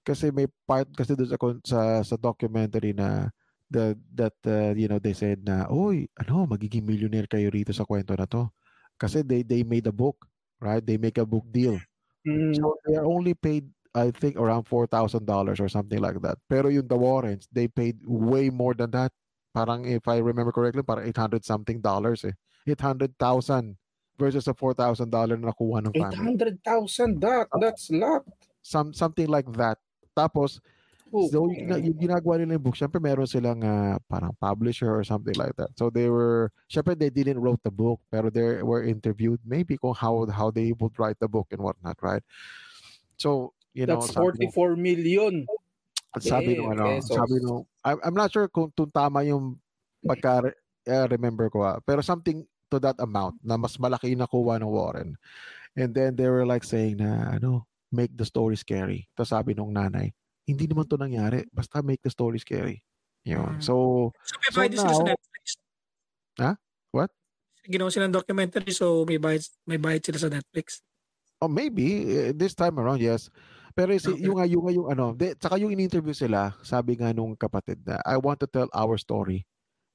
Kasi 0.00 0.32
may 0.32 0.48
part 0.64 0.88
kasi 0.96 1.12
doon 1.12 1.28
sa 1.28 1.38
sa 1.68 1.80
sa 2.00 2.16
documentary 2.16 2.96
na 2.96 3.28
the 3.68 3.92
that 4.16 4.36
uh, 4.48 4.72
you 4.72 4.88
know 4.88 4.96
they 4.96 5.12
said 5.12 5.44
na 5.44 5.68
oy 5.68 6.08
ano 6.16 6.48
magiging 6.48 6.88
millionaire 6.88 7.28
kayo 7.28 7.52
rito 7.52 7.76
sa 7.76 7.84
kwento 7.84 8.16
na 8.16 8.24
to. 8.24 8.48
Kasi 8.96 9.20
they 9.20 9.44
they 9.44 9.60
made 9.68 9.84
a 9.84 9.92
book 9.92 10.24
right? 10.64 10.80
They 10.80 10.96
make 10.96 11.20
a 11.20 11.28
book 11.28 11.44
deal. 11.52 11.76
Mm, 12.24 12.56
so 12.56 12.80
they 12.88 12.96
are 12.96 13.04
only 13.04 13.36
paid 13.36 13.68
I 13.92 14.08
think 14.08 14.40
around 14.40 14.64
$4,000 14.64 15.20
or 15.60 15.68
something 15.68 16.00
like 16.00 16.16
that. 16.24 16.40
Pero 16.48 16.72
yung 16.72 16.88
the 16.88 16.96
Warrens 16.96 17.44
they 17.52 17.68
paid 17.68 18.00
way 18.08 18.48
more 18.48 18.72
than 18.72 18.96
that. 18.96 19.12
Parang 19.52 19.84
if 19.84 20.08
I 20.08 20.24
remember 20.24 20.56
correctly 20.56 20.80
parang 20.80 21.04
800 21.04 21.44
something 21.44 21.84
dollars 21.84 22.24
eh 22.24 22.32
800,000 22.66 23.76
versus 24.18 24.46
a 24.46 24.54
$4,000 24.54 25.08
na 25.10 25.50
nakuha 25.50 25.82
ng 25.82 25.94
family 25.96 26.38
800,000, 26.38 27.20
that, 27.20 27.46
that's 27.58 27.90
a 27.90 27.96
lot. 27.96 28.22
some 28.62 28.94
something 28.94 29.26
like 29.26 29.48
that 29.58 29.78
tapos 30.14 30.62
Oh, 31.12 31.28
So, 31.28 31.44
yung, 31.52 31.68
yung 31.68 31.98
ginagawa 32.00 32.40
nila 32.40 32.56
yung 32.56 32.64
book, 32.64 32.72
syempre 32.72 32.96
meron 32.96 33.28
silang 33.28 33.60
ah, 33.60 34.00
parang 34.08 34.32
publisher 34.40 34.88
or 34.88 35.04
something 35.04 35.36
like 35.36 35.52
that. 35.60 35.68
So, 35.76 35.92
they 35.92 36.08
were, 36.08 36.48
syempre 36.72 36.96
they 36.96 37.12
didn't 37.12 37.36
wrote 37.36 37.60
the 37.60 37.70
book, 37.70 38.00
pero 38.08 38.32
they 38.32 38.64
were 38.64 38.80
interviewed 38.80 39.36
maybe 39.44 39.76
kung 39.76 39.92
how 39.92 40.24
how 40.32 40.48
they 40.48 40.72
would 40.72 40.96
write 40.96 41.20
the 41.20 41.28
book 41.28 41.52
and 41.52 41.60
whatnot, 41.60 42.00
right? 42.00 42.24
So, 43.20 43.52
you 43.76 43.84
know, 43.84 44.00
that's 44.00 44.16
nung- 44.16 44.40
44 44.40 44.72
million. 44.80 45.44
sabi 46.16 46.56
nung 46.56 46.72
ano, 46.72 46.96
pesos. 46.96 47.12
sabi 47.12 47.36
nung, 47.44 47.68
I'm, 47.84 48.00
I'm 48.00 48.16
not 48.16 48.32
sure 48.32 48.48
kung, 48.48 48.72
kung 48.72 48.88
tama 48.88 49.20
yung 49.28 49.60
pagka 50.04 50.48
uh, 50.88 51.06
remember 51.12 51.52
ko 51.52 51.60
ah, 51.60 51.76
pero 51.84 52.00
something 52.00 52.44
to 52.72 52.80
that 52.80 52.96
amount 52.98 53.36
na 53.44 53.60
mas 53.60 53.76
malaki 53.76 54.16
yung 54.16 54.24
nakuha 54.24 54.56
ng 54.56 54.72
Warren. 54.72 55.20
And 55.76 55.92
then 55.92 56.16
they 56.16 56.26
were 56.26 56.48
like 56.48 56.64
saying 56.64 57.00
na 57.04 57.36
ano, 57.36 57.68
make 57.92 58.16
the 58.16 58.24
story 58.24 58.56
scary. 58.56 59.04
Tapos 59.12 59.30
sabi 59.30 59.52
nung 59.52 59.76
nanay, 59.76 60.12
hindi 60.48 60.64
naman 60.64 60.88
to 60.88 60.96
nangyari, 60.96 61.44
basta 61.52 61.84
make 61.84 62.00
the 62.00 62.08
story 62.08 62.40
scary. 62.40 62.80
Yun. 63.22 63.60
Mm. 63.60 63.62
So, 63.62 64.08
So 64.24 64.34
may 64.40 64.50
So 64.50 64.56
bayad 64.58 64.72
sila 64.74 64.90
sa 64.90 65.04
now- 65.04 65.10
Netflix. 65.12 65.44
Ha? 66.40 66.50
What? 66.90 67.10
Ginawa 67.62 67.88
silang 67.94 68.10
documentary 68.10 68.72
so 68.74 69.06
may 69.06 69.20
bayad, 69.20 69.44
may 69.62 69.78
bayad 69.78 70.02
sila 70.02 70.18
sa 70.18 70.30
Netflix. 70.32 70.80
oh 71.38 71.50
maybe 71.50 72.06
eh, 72.06 72.30
this 72.30 72.54
time 72.54 72.78
around, 72.78 73.02
yes. 73.02 73.26
Pero 73.74 73.90
si, 73.96 74.12
Okay. 74.12 74.22
yung 74.28 74.36
nga 74.38 74.46
yung, 74.46 74.62
yung 74.70 74.88
ano, 74.90 75.10
de, 75.10 75.32
tsaka 75.34 75.56
yung 75.58 75.72
in-interview 75.72 76.12
sila, 76.12 76.52
sabi 76.62 76.94
nga 76.94 77.10
nung 77.10 77.34
kapatid 77.34 77.80
na, 77.82 77.98
I 78.04 78.14
want 78.14 78.38
to 78.44 78.46
tell 78.46 78.68
our 78.70 78.94
story. 78.94 79.42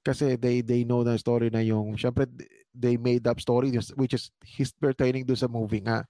Kasi 0.01 0.35
they 0.35 0.59
they 0.59 0.81
know 0.83 1.03
the 1.03 1.15
story 1.15 1.47
na 1.47 1.59
yung, 1.61 1.93
syempre, 1.95 2.25
they 2.77 2.95
made 2.95 3.25
up 3.25 3.41
story 3.41 3.73
which 3.97 4.13
is 4.13 4.29
he's 4.45 4.69
pertaining 4.71 5.25
do 5.25 5.33
sa 5.33 5.49
movie 5.49 5.81
nga. 5.81 6.05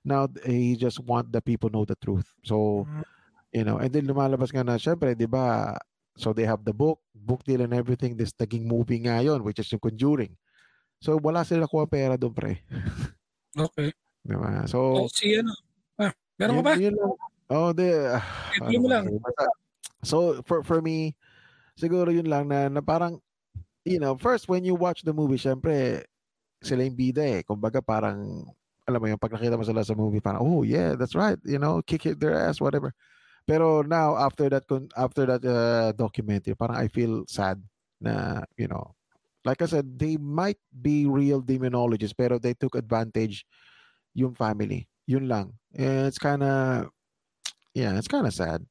Now, 0.00 0.30
he 0.46 0.78
just 0.78 1.02
want 1.02 1.34
the 1.34 1.42
people 1.42 1.68
know 1.68 1.84
the 1.84 1.98
truth. 1.98 2.30
So, 2.42 2.86
Mm. 2.86 3.02
you 3.52 3.64
know, 3.66 3.76
and 3.82 3.90
then 3.90 4.06
lumalabas 4.06 4.54
nga 4.54 4.62
na, 4.62 4.78
syempre, 4.78 5.18
di 5.18 5.26
ba, 5.26 5.74
so 6.14 6.30
they 6.30 6.46
have 6.46 6.62
the 6.62 6.70
book, 6.72 7.02
book 7.12 7.42
deal 7.42 7.60
and 7.60 7.74
everything, 7.74 8.14
this 8.14 8.30
naging 8.38 8.70
movie 8.70 9.02
nga 9.02 9.18
yun, 9.18 9.42
which 9.42 9.58
is 9.58 9.66
yung 9.68 9.82
Conjuring. 9.82 10.30
So, 11.02 11.18
wala 11.18 11.42
sila 11.42 11.66
nakuha 11.66 11.90
pera 11.90 12.14
doon, 12.14 12.32
pre. 12.32 12.62
Okay. 13.58 13.90
Di 14.22 14.36
ba? 14.36 14.62
So, 14.70 15.04
Oh, 15.04 15.10
si 15.10 15.34
ano. 15.34 15.50
Ah, 15.98 16.12
meron 16.38 16.60
ka 16.60 16.62
ba? 16.62 16.72
yun, 16.78 16.94
yun. 16.94 17.12
Oh, 17.50 17.70
de, 17.74 17.88
ah, 18.06 18.22
Ituloy 18.54 18.78
mo 18.78 18.86
ano 18.86 18.92
lang. 18.92 19.04
basta- 19.18 19.58
So, 20.06 20.38
for 20.46 20.62
for 20.62 20.78
me, 20.78 21.18
siguro 21.74 22.14
yun 22.14 22.30
lang 22.30 22.46
na, 22.46 22.70
na 22.70 22.78
parang, 22.78 23.18
you 23.86 24.02
know, 24.02 24.18
first, 24.18 24.50
when 24.50 24.66
you 24.66 24.74
watch 24.74 25.06
the 25.06 25.14
movie, 25.14 25.38
syempre, 25.38 26.02
sila 26.58 26.82
yung 26.82 26.98
bida 26.98 27.22
eh. 27.22 27.46
Kumbaga, 27.46 27.78
parang, 27.78 28.50
alam 28.82 28.98
mo 28.98 29.06
yung 29.06 29.22
pag 29.22 29.30
nakita 29.30 29.54
mo 29.54 29.62
sila 29.62 29.86
sa 29.86 29.94
movie, 29.94 30.18
parang, 30.18 30.42
oh, 30.42 30.66
yeah, 30.66 30.98
that's 30.98 31.14
right. 31.14 31.38
You 31.46 31.62
know, 31.62 31.78
kick 31.86 32.04
it 32.04 32.18
their 32.18 32.34
ass, 32.34 32.60
whatever. 32.60 32.90
Pero 33.46 33.86
now, 33.86 34.18
after 34.18 34.50
that, 34.50 34.66
after 34.98 35.22
that 35.30 35.42
uh, 35.46 35.94
documentary, 35.94 36.58
parang 36.58 36.76
I 36.76 36.90
feel 36.90 37.22
sad 37.30 37.62
na, 38.02 38.42
you 38.58 38.66
know, 38.66 38.98
like 39.46 39.62
I 39.62 39.70
said, 39.70 39.86
they 39.94 40.18
might 40.18 40.58
be 40.74 41.06
real 41.06 41.38
demonologists, 41.38 42.18
pero 42.18 42.42
they 42.42 42.58
took 42.58 42.74
advantage 42.74 43.46
yung 44.18 44.34
family. 44.34 44.90
Yun 45.06 45.30
lang. 45.30 45.54
And 45.70 46.10
it's 46.10 46.18
kind 46.18 46.42
of, 46.42 46.90
yeah, 47.70 47.94
it's 47.94 48.10
kind 48.10 48.26
of 48.26 48.34
sad. 48.34 48.66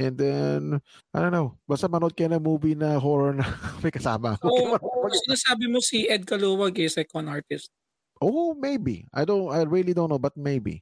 And 0.00 0.16
then, 0.16 0.80
I 1.12 1.20
don't 1.20 1.36
know, 1.36 1.60
basta 1.68 1.84
manood 1.84 2.16
kayo 2.16 2.32
ng 2.32 2.40
movie 2.40 2.72
na 2.72 2.96
horror 2.96 3.36
na 3.36 3.44
may 3.84 3.92
kasama. 3.92 4.40
Oo, 4.40 4.80
oh, 4.80 5.12
sinasabi 5.12 5.68
mo 5.68 5.84
si 5.84 6.08
Ed 6.08 6.24
Kaluwag 6.24 6.80
eh, 6.80 6.88
is 6.88 6.96
a 6.96 7.04
con 7.04 7.28
artist. 7.28 7.68
Oh, 8.16 8.56
maybe. 8.56 9.04
I 9.12 9.28
don't, 9.28 9.52
I 9.52 9.68
really 9.68 9.92
don't 9.92 10.08
know, 10.08 10.16
but 10.16 10.32
maybe. 10.40 10.80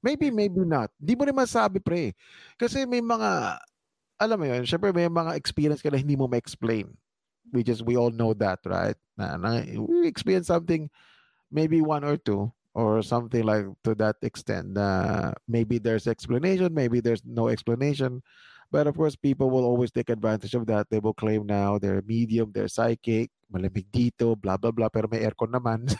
Maybe, 0.00 0.32
maybe 0.32 0.64
not. 0.64 0.88
Di 0.96 1.12
mo 1.12 1.28
rin 1.28 1.36
masabi, 1.36 1.76
pre. 1.76 2.16
Kasi 2.56 2.88
may 2.88 3.04
mga, 3.04 3.60
alam 4.16 4.40
mo 4.40 4.48
yun, 4.48 4.64
syempre 4.64 4.96
may 4.96 5.12
mga 5.12 5.36
experience 5.36 5.84
ka 5.84 5.92
na 5.92 6.00
hindi 6.00 6.16
mo 6.16 6.24
ma-explain. 6.24 6.88
We 7.52 7.60
just, 7.60 7.84
we 7.84 8.00
all 8.00 8.12
know 8.12 8.32
that, 8.40 8.64
right? 8.64 8.96
Na, 9.20 9.36
na 9.36 9.60
we 9.76 10.08
experience 10.08 10.48
something, 10.48 10.88
maybe 11.52 11.84
one 11.84 12.00
or 12.00 12.16
two, 12.16 12.48
or 12.74 13.02
something 13.02 13.42
like 13.44 13.66
to 13.84 13.94
that 13.96 14.16
extent 14.22 14.76
na 14.76 15.32
maybe 15.48 15.78
there's 15.78 16.06
explanation, 16.06 16.72
maybe 16.74 17.00
there's 17.00 17.22
no 17.24 17.48
explanation. 17.48 18.22
But 18.70 18.86
of 18.86 18.96
course, 18.96 19.16
people 19.16 19.48
will 19.48 19.64
always 19.64 19.90
take 19.90 20.10
advantage 20.12 20.52
of 20.52 20.68
that. 20.68 20.92
They 20.92 21.00
will 21.00 21.16
claim 21.16 21.46
now 21.48 21.78
they're 21.80 22.04
medium, 22.04 22.52
they're 22.52 22.68
psychic, 22.68 23.32
malamig 23.48 23.88
dito, 23.88 24.36
blah, 24.36 24.60
blah, 24.60 24.70
blah, 24.70 24.92
pero 24.92 25.08
may 25.08 25.24
aircon 25.24 25.52
naman. 25.52 25.88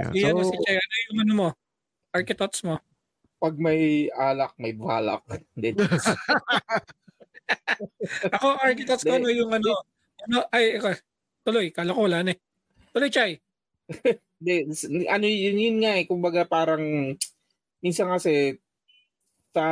Yeah, 0.00 0.10
Si, 0.10 0.20
ano, 0.26 0.42
so- 0.42 0.50
si 0.50 0.56
Chay, 0.66 0.74
ano 0.80 0.94
yung 1.06 1.18
ano 1.22 1.32
mo? 1.36 1.48
Architots 2.10 2.66
mo? 2.66 2.82
Pag 3.38 3.54
may 3.56 4.10
alak, 4.12 4.52
may 4.58 4.74
balak. 4.74 5.22
Ako, 8.34 8.46
architects 8.60 9.04
ko, 9.06 9.16
ano 9.16 9.30
yung 9.30 9.50
ano, 9.54 9.70
ano, 10.26 10.38
ay, 10.50 10.76
ikaw, 10.76 10.92
tuloy, 11.46 11.70
kala 11.70 11.94
ko 11.94 12.00
wala 12.10 12.20
na 12.26 12.32
eh. 12.34 12.38
Tuloy, 12.90 13.10
Chay. 13.12 13.38
Hindi, 14.40 14.54
s- 14.72 14.88
ano 14.88 15.26
yun, 15.26 15.56
yun 15.58 15.76
nga 15.84 15.92
eh, 16.00 16.04
kumbaga 16.08 16.46
parang 16.48 17.14
minsan 17.84 18.08
kasi 18.08 18.56
sa 19.50 19.64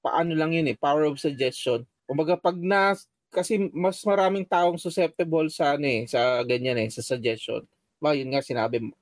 paano 0.00 0.32
lang 0.32 0.56
yun 0.56 0.68
eh, 0.72 0.76
power 0.76 1.06
of 1.08 1.20
suggestion. 1.20 1.84
Kumbaga 2.08 2.34
pag 2.40 2.56
na 2.58 2.96
kasi 3.30 3.70
mas 3.70 4.02
maraming 4.02 4.42
taong 4.42 4.80
susceptible 4.80 5.46
sa 5.52 5.78
ano 5.78 5.86
eh, 5.86 6.02
sa 6.10 6.42
ganyan 6.42 6.80
eh, 6.82 6.90
sa 6.90 7.04
suggestion. 7.04 7.62
Ba, 8.02 8.16
yun 8.16 8.32
nga 8.34 8.42
sinabi 8.42 8.82
mo. 8.82 8.96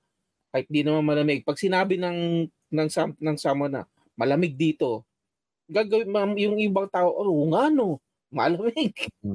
Kahit 0.53 0.67
di 0.69 0.83
naman 0.85 1.07
malamig. 1.07 1.47
Pag 1.47 1.61
sinabi 1.61 1.97
ng 1.97 2.49
ng 2.69 2.89
sam, 2.93 3.17
ng 3.17 3.37
someone 3.41 3.73
na 3.73 3.83
malamig 4.19 4.53
dito, 4.59 5.07
gagawin 5.71 6.11
ma'am, 6.11 6.33
yung 6.37 6.57
ibang 6.61 6.89
tao, 6.91 7.09
oh 7.13 7.47
nga 7.55 7.71
no, 7.73 8.01
malamig. 8.29 8.93
Mm. 9.25 9.33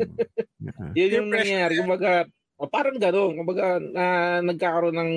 Yeah. 0.61 0.91
Yun 0.97 1.15
yung 1.17 1.29
nangyayari. 1.33 1.73
Kumbaga, 1.81 2.11
O, 2.59 2.69
parang 2.69 2.97
gano'n. 3.01 3.33
Kumbaga, 3.37 3.81
na, 3.81 4.05
nagkakaroon 4.45 4.95
ng, 4.97 5.13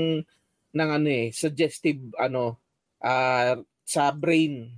ng 0.76 0.88
ano 0.90 1.08
eh, 1.08 1.28
suggestive, 1.32 2.00
ano, 2.16 2.56
ah, 3.04 3.56
sa 3.86 4.10
brain. 4.12 4.72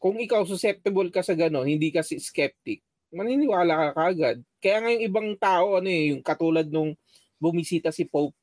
Kung 0.00 0.16
ikaw 0.20 0.44
susceptible 0.48 1.08
ka 1.12 1.20
sa 1.24 1.36
gano'n, 1.36 1.68
hindi 1.68 1.92
ka 1.92 2.00
si 2.04 2.20
skeptic, 2.20 2.80
maniniwala 3.12 3.92
ka 3.92 4.12
kagad. 4.12 4.38
Kaya 4.62 4.76
nga 4.84 4.90
yung 4.94 5.04
ibang 5.08 5.30
tao, 5.40 5.76
ano 5.80 5.88
eh, 5.90 6.12
yung 6.14 6.22
katulad 6.24 6.68
nung 6.68 6.94
bumisita 7.40 7.90
si 7.92 8.04
Pope, 8.08 8.36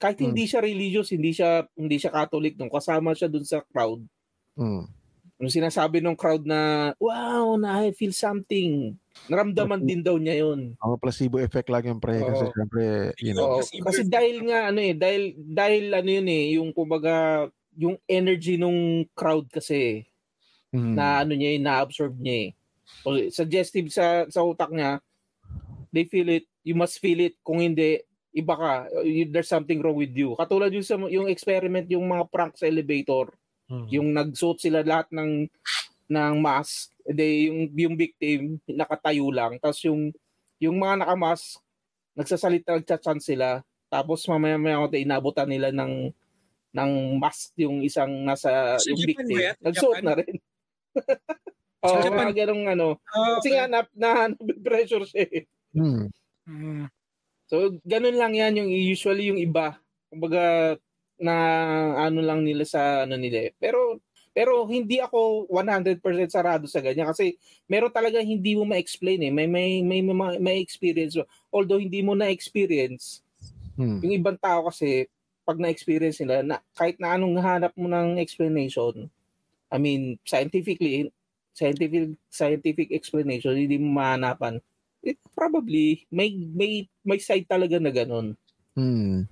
kahit 0.00 0.20
Hmm. 0.20 0.32
hindi 0.32 0.44
siya 0.48 0.60
religious, 0.64 1.12
hindi 1.12 1.32
siya 1.36 1.64
hindi 1.76 1.96
siya 2.00 2.12
Catholic 2.12 2.56
nung 2.58 2.72
kasama 2.72 3.12
siya 3.16 3.28
dun 3.32 3.44
sa 3.46 3.60
crowd. 3.68 4.02
Mm. 4.58 4.88
Yung 5.40 5.48
sinasabi 5.48 6.04
ng 6.04 6.12
crowd 6.20 6.44
na, 6.44 6.92
wow, 7.00 7.56
na 7.56 7.80
I 7.80 7.96
feel 7.96 8.12
something. 8.12 8.92
Naramdaman 9.24 9.80
din 9.88 10.04
daw 10.04 10.20
niya 10.20 10.44
yun. 10.44 10.76
Ang 10.76 11.00
placebo 11.00 11.40
effect 11.40 11.72
lang 11.72 11.88
yung 11.88 11.96
pre 11.96 12.20
kasi 12.20 12.44
Oo. 12.44 12.52
syempre, 12.52 12.82
you 13.24 13.32
know. 13.32 13.56
Placebo 13.56 13.88
kasi 13.88 14.04
dahil 14.04 14.44
nga 14.44 14.68
ano 14.68 14.80
eh, 14.84 14.92
dahil 14.92 15.22
dahil 15.40 15.84
ano 15.96 16.08
yun 16.12 16.28
eh, 16.28 16.44
yung 16.60 16.70
kumbaga 16.76 17.48
yung 17.72 17.96
energy 18.04 18.60
nung 18.60 19.08
crowd 19.16 19.48
kasi 19.48 20.04
Mm. 20.70 20.94
na 20.94 21.26
ano 21.26 21.34
niya, 21.34 21.50
eh, 21.50 21.58
na-absorb 21.58 22.14
niya 22.14 22.36
eh. 22.46 22.48
So, 23.02 23.18
suggestive 23.42 23.90
sa 23.90 24.30
sa 24.30 24.46
utak 24.46 24.70
niya, 24.70 25.02
they 25.90 26.06
feel 26.06 26.30
it, 26.30 26.46
you 26.62 26.78
must 26.78 27.02
feel 27.02 27.18
it. 27.18 27.34
Kung 27.42 27.58
hindi, 27.58 27.98
iba 28.30 28.54
ka, 28.54 28.72
you- 29.02 29.26
there's 29.26 29.50
something 29.50 29.82
wrong 29.82 29.98
with 29.98 30.14
you. 30.14 30.38
Katulad 30.38 30.70
yung, 30.70 30.86
sa, 30.86 30.94
yung 30.94 31.26
experiment, 31.26 31.90
yung 31.90 32.06
mga 32.06 32.22
prank 32.30 32.54
sa 32.54 32.70
elevator, 32.70 33.34
Mm. 33.70 33.86
yung 33.86 34.08
nagsuot 34.10 34.58
sila 34.58 34.82
lahat 34.82 35.06
ng 35.14 35.46
ng 36.10 36.34
mask, 36.42 36.90
de 37.06 37.46
yung 37.46 37.70
yung 37.72 37.94
victim 37.94 38.58
nakatayo 38.66 39.30
lang, 39.30 39.62
tapos 39.62 39.78
yung 39.86 40.10
yung 40.58 40.76
mga 40.76 41.06
nakamask 41.06 41.62
nagsasalita 42.18 42.76
nagchat 42.76 43.22
sila, 43.22 43.62
tapos 43.86 44.26
mamaya 44.26 44.58
maya 44.58 44.82
konti 44.82 45.06
inabutan 45.06 45.46
nila 45.46 45.70
ng 45.70 46.10
ng 46.70 46.90
mask 47.18 47.54
yung 47.58 47.82
isang 47.82 48.10
nasa 48.26 48.74
Sa 48.76 48.90
yung 48.90 48.98
Japan 48.98 49.26
victim. 49.26 49.38
yan? 49.38 49.56
Nagsuot 49.62 49.96
Japan? 49.98 50.06
na 50.06 50.14
rin. 50.18 50.34
Oh, 51.80 51.94
Sa 51.96 51.98
Japan? 52.04 52.18
mga 52.28 52.32
ganong 52.44 52.64
ano. 52.68 52.88
Ah, 53.08 53.38
Kasi 53.40 53.48
nga 53.54 53.64
na, 53.66 53.80
na, 53.96 54.10
pressure 54.60 55.06
siya. 55.06 55.24
eh. 55.26 55.42
Mm. 55.72 56.10
Mm. 56.46 56.84
So 57.46 57.56
ganun 57.86 58.18
lang 58.18 58.34
yan 58.34 58.58
yung 58.58 58.70
usually 58.70 59.30
yung 59.30 59.38
iba. 59.38 59.78
Kumbaga 60.10 60.74
na 61.20 61.36
ano 62.00 62.24
lang 62.24 62.42
nila 62.42 62.64
sa 62.64 63.04
ano 63.04 63.14
nila. 63.14 63.48
eh. 63.48 63.52
Pero 63.60 64.00
pero 64.30 64.62
hindi 64.64 65.02
ako 65.02 65.50
100% 65.50 66.00
sarado 66.30 66.64
sa 66.70 66.78
ganyan 66.78 67.10
kasi 67.10 67.34
meron 67.66 67.90
talaga 67.90 68.22
hindi 68.22 68.54
mo 68.54 68.62
ma-explain 68.64 69.20
eh. 69.26 69.32
May 69.34 69.46
may 69.46 69.82
may 69.82 70.00
may, 70.00 70.38
may 70.38 70.56
experience. 70.58 71.18
Although 71.50 71.78
hindi 71.78 72.00
mo 72.00 72.14
na-experience, 72.14 73.22
Mm. 73.80 74.04
yung 74.04 74.14
ibang 74.20 74.36
tao 74.36 74.68
kasi 74.68 75.08
pag 75.40 75.56
na-experience 75.56 76.20
nila 76.20 76.44
na 76.44 76.56
kahit 76.76 77.00
na 77.00 77.16
anong 77.16 77.40
hanap 77.40 77.72
mo 77.72 77.88
ng 77.88 78.20
explanation, 78.20 79.08
I 79.72 79.80
mean, 79.80 80.20
scientifically 80.22 81.08
scientific 81.50 82.14
scientific 82.30 82.88
explanation 82.92 83.56
hindi 83.56 83.80
mo 83.80 83.98
mahanapan. 83.98 84.60
It 85.00 85.16
probably 85.32 86.04
may 86.12 86.36
may 86.36 86.84
may 87.02 87.18
side 87.18 87.48
talaga 87.48 87.80
na 87.80 87.88
ganun. 87.90 88.36
Mm. 88.76 89.24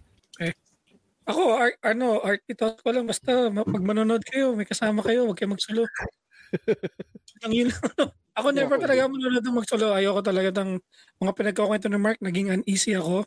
Ako, 1.28 1.42
ar- 1.60 1.80
ano, 1.84 2.24
architect 2.24 2.80
ko 2.80 2.88
lang, 2.88 3.04
basta 3.04 3.52
pag 3.52 3.84
manonood 3.84 4.24
kayo, 4.24 4.56
may 4.56 4.64
kasama 4.64 5.04
kayo, 5.04 5.28
huwag 5.28 5.36
kayo 5.36 5.52
magsulo. 5.52 5.84
Ang 7.44 7.52
yun 7.52 7.68
lang. 7.68 7.84
Ako 8.38 8.54
never 8.54 8.78
Ako 8.78 8.86
talaga 8.86 9.10
manonood 9.10 9.44
ng 9.44 9.58
magsulo. 9.58 9.86
Ayoko 9.92 10.22
talaga 10.22 10.62
ng 10.62 10.78
mga 11.18 11.32
pinagkakwento 11.34 11.90
ni 11.90 11.98
Mark, 11.98 12.22
naging 12.22 12.54
uneasy 12.54 12.94
ako. 12.94 13.26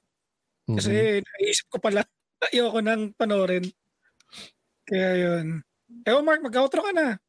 Kasi 0.72 1.20
naisip 1.20 1.68
ko 1.68 1.84
pala, 1.84 2.08
ayoko 2.48 2.80
nang 2.80 3.12
panoorin. 3.20 3.68
Kaya 4.88 5.10
yun. 5.20 5.68
Ewan 6.08 6.24
Mark, 6.24 6.40
mag-outro 6.40 6.80
ka 6.80 6.96
na. 6.96 7.20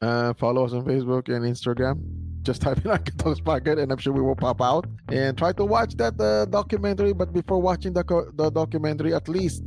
Uh, 0.00 0.36
follow 0.36 0.68
us 0.68 0.76
on 0.76 0.84
Facebook 0.84 1.32
and 1.32 1.48
Instagram. 1.48 1.96
Just 2.42 2.62
type 2.64 2.84
in 2.84 2.90
Architects 2.90 3.40
Pocket, 3.40 3.78
and 3.78 3.92
I'm 3.92 3.98
sure 3.98 4.12
we 4.12 4.22
will 4.22 4.36
pop 4.36 4.60
out. 4.60 4.86
And 5.08 5.36
try 5.36 5.52
to 5.52 5.64
watch 5.64 5.96
that 5.96 6.18
uh, 6.20 6.46
documentary. 6.46 7.12
But 7.12 7.32
before 7.32 7.60
watching 7.60 7.92
the 7.92 8.04
co- 8.04 8.30
the 8.34 8.50
documentary, 8.50 9.14
at 9.14 9.28
least 9.28 9.62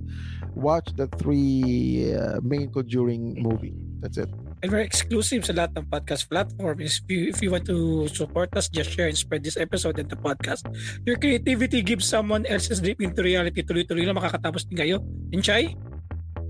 watch 0.56 0.90
the 0.96 1.08
three 1.22 2.14
uh, 2.14 2.42
main 2.42 2.72
Conjuring 2.72 3.38
movie. 3.38 3.74
That's 4.02 4.18
it. 4.18 4.30
And 4.64 4.72
we're 4.72 4.84
exclusive 4.84 5.44
sa 5.44 5.54
lahat 5.54 5.76
ng 5.76 5.86
podcast 5.92 6.32
platforms. 6.32 7.04
If 7.04 7.08
you, 7.12 7.20
if 7.28 7.38
you 7.44 7.52
want 7.52 7.68
to 7.68 8.08
support 8.08 8.56
us, 8.56 8.72
just 8.72 8.96
share 8.96 9.12
and 9.12 9.18
spread 9.18 9.44
this 9.44 9.60
episode 9.60 10.00
and 10.00 10.08
the 10.08 10.16
podcast. 10.16 10.64
Your 11.04 11.20
creativity 11.20 11.84
gives 11.84 12.08
someone 12.08 12.48
else's 12.48 12.80
dream 12.80 12.96
into 13.04 13.20
reality. 13.20 13.60
Tuloy-tuloy 13.60 14.08
na 14.08 14.16
makakatapos 14.16 14.64
din 14.72 14.80
kayo. 14.80 14.98
And 15.36 15.44
Chay, 15.44 15.76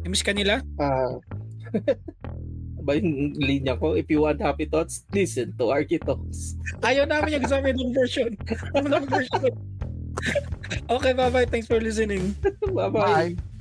miss 0.06 0.22
ka 0.22 0.34
nila? 0.34 0.62
Ah 0.78 1.18
ba 2.84 3.00
yung 3.00 3.34
linya 3.40 3.80
ko? 3.80 3.96
If 3.96 4.12
you 4.12 4.28
want 4.28 4.44
happy 4.44 4.68
thoughts, 4.68 5.08
listen 5.16 5.56
to 5.58 5.72
Architalks. 5.72 6.60
Ayaw 6.84 7.08
namin 7.08 7.42
yung 7.42 7.48
sabi 7.48 7.72
ng 7.72 7.96
version. 7.96 8.32
Ang 8.76 8.92
long 8.92 9.08
version. 9.08 9.54
okay, 10.92 11.14
bye-bye. 11.16 11.48
Thanks 11.48 11.68
for 11.68 11.80
listening. 11.80 12.36
Bye-bye. 12.62 13.36
Bye. 13.36 13.53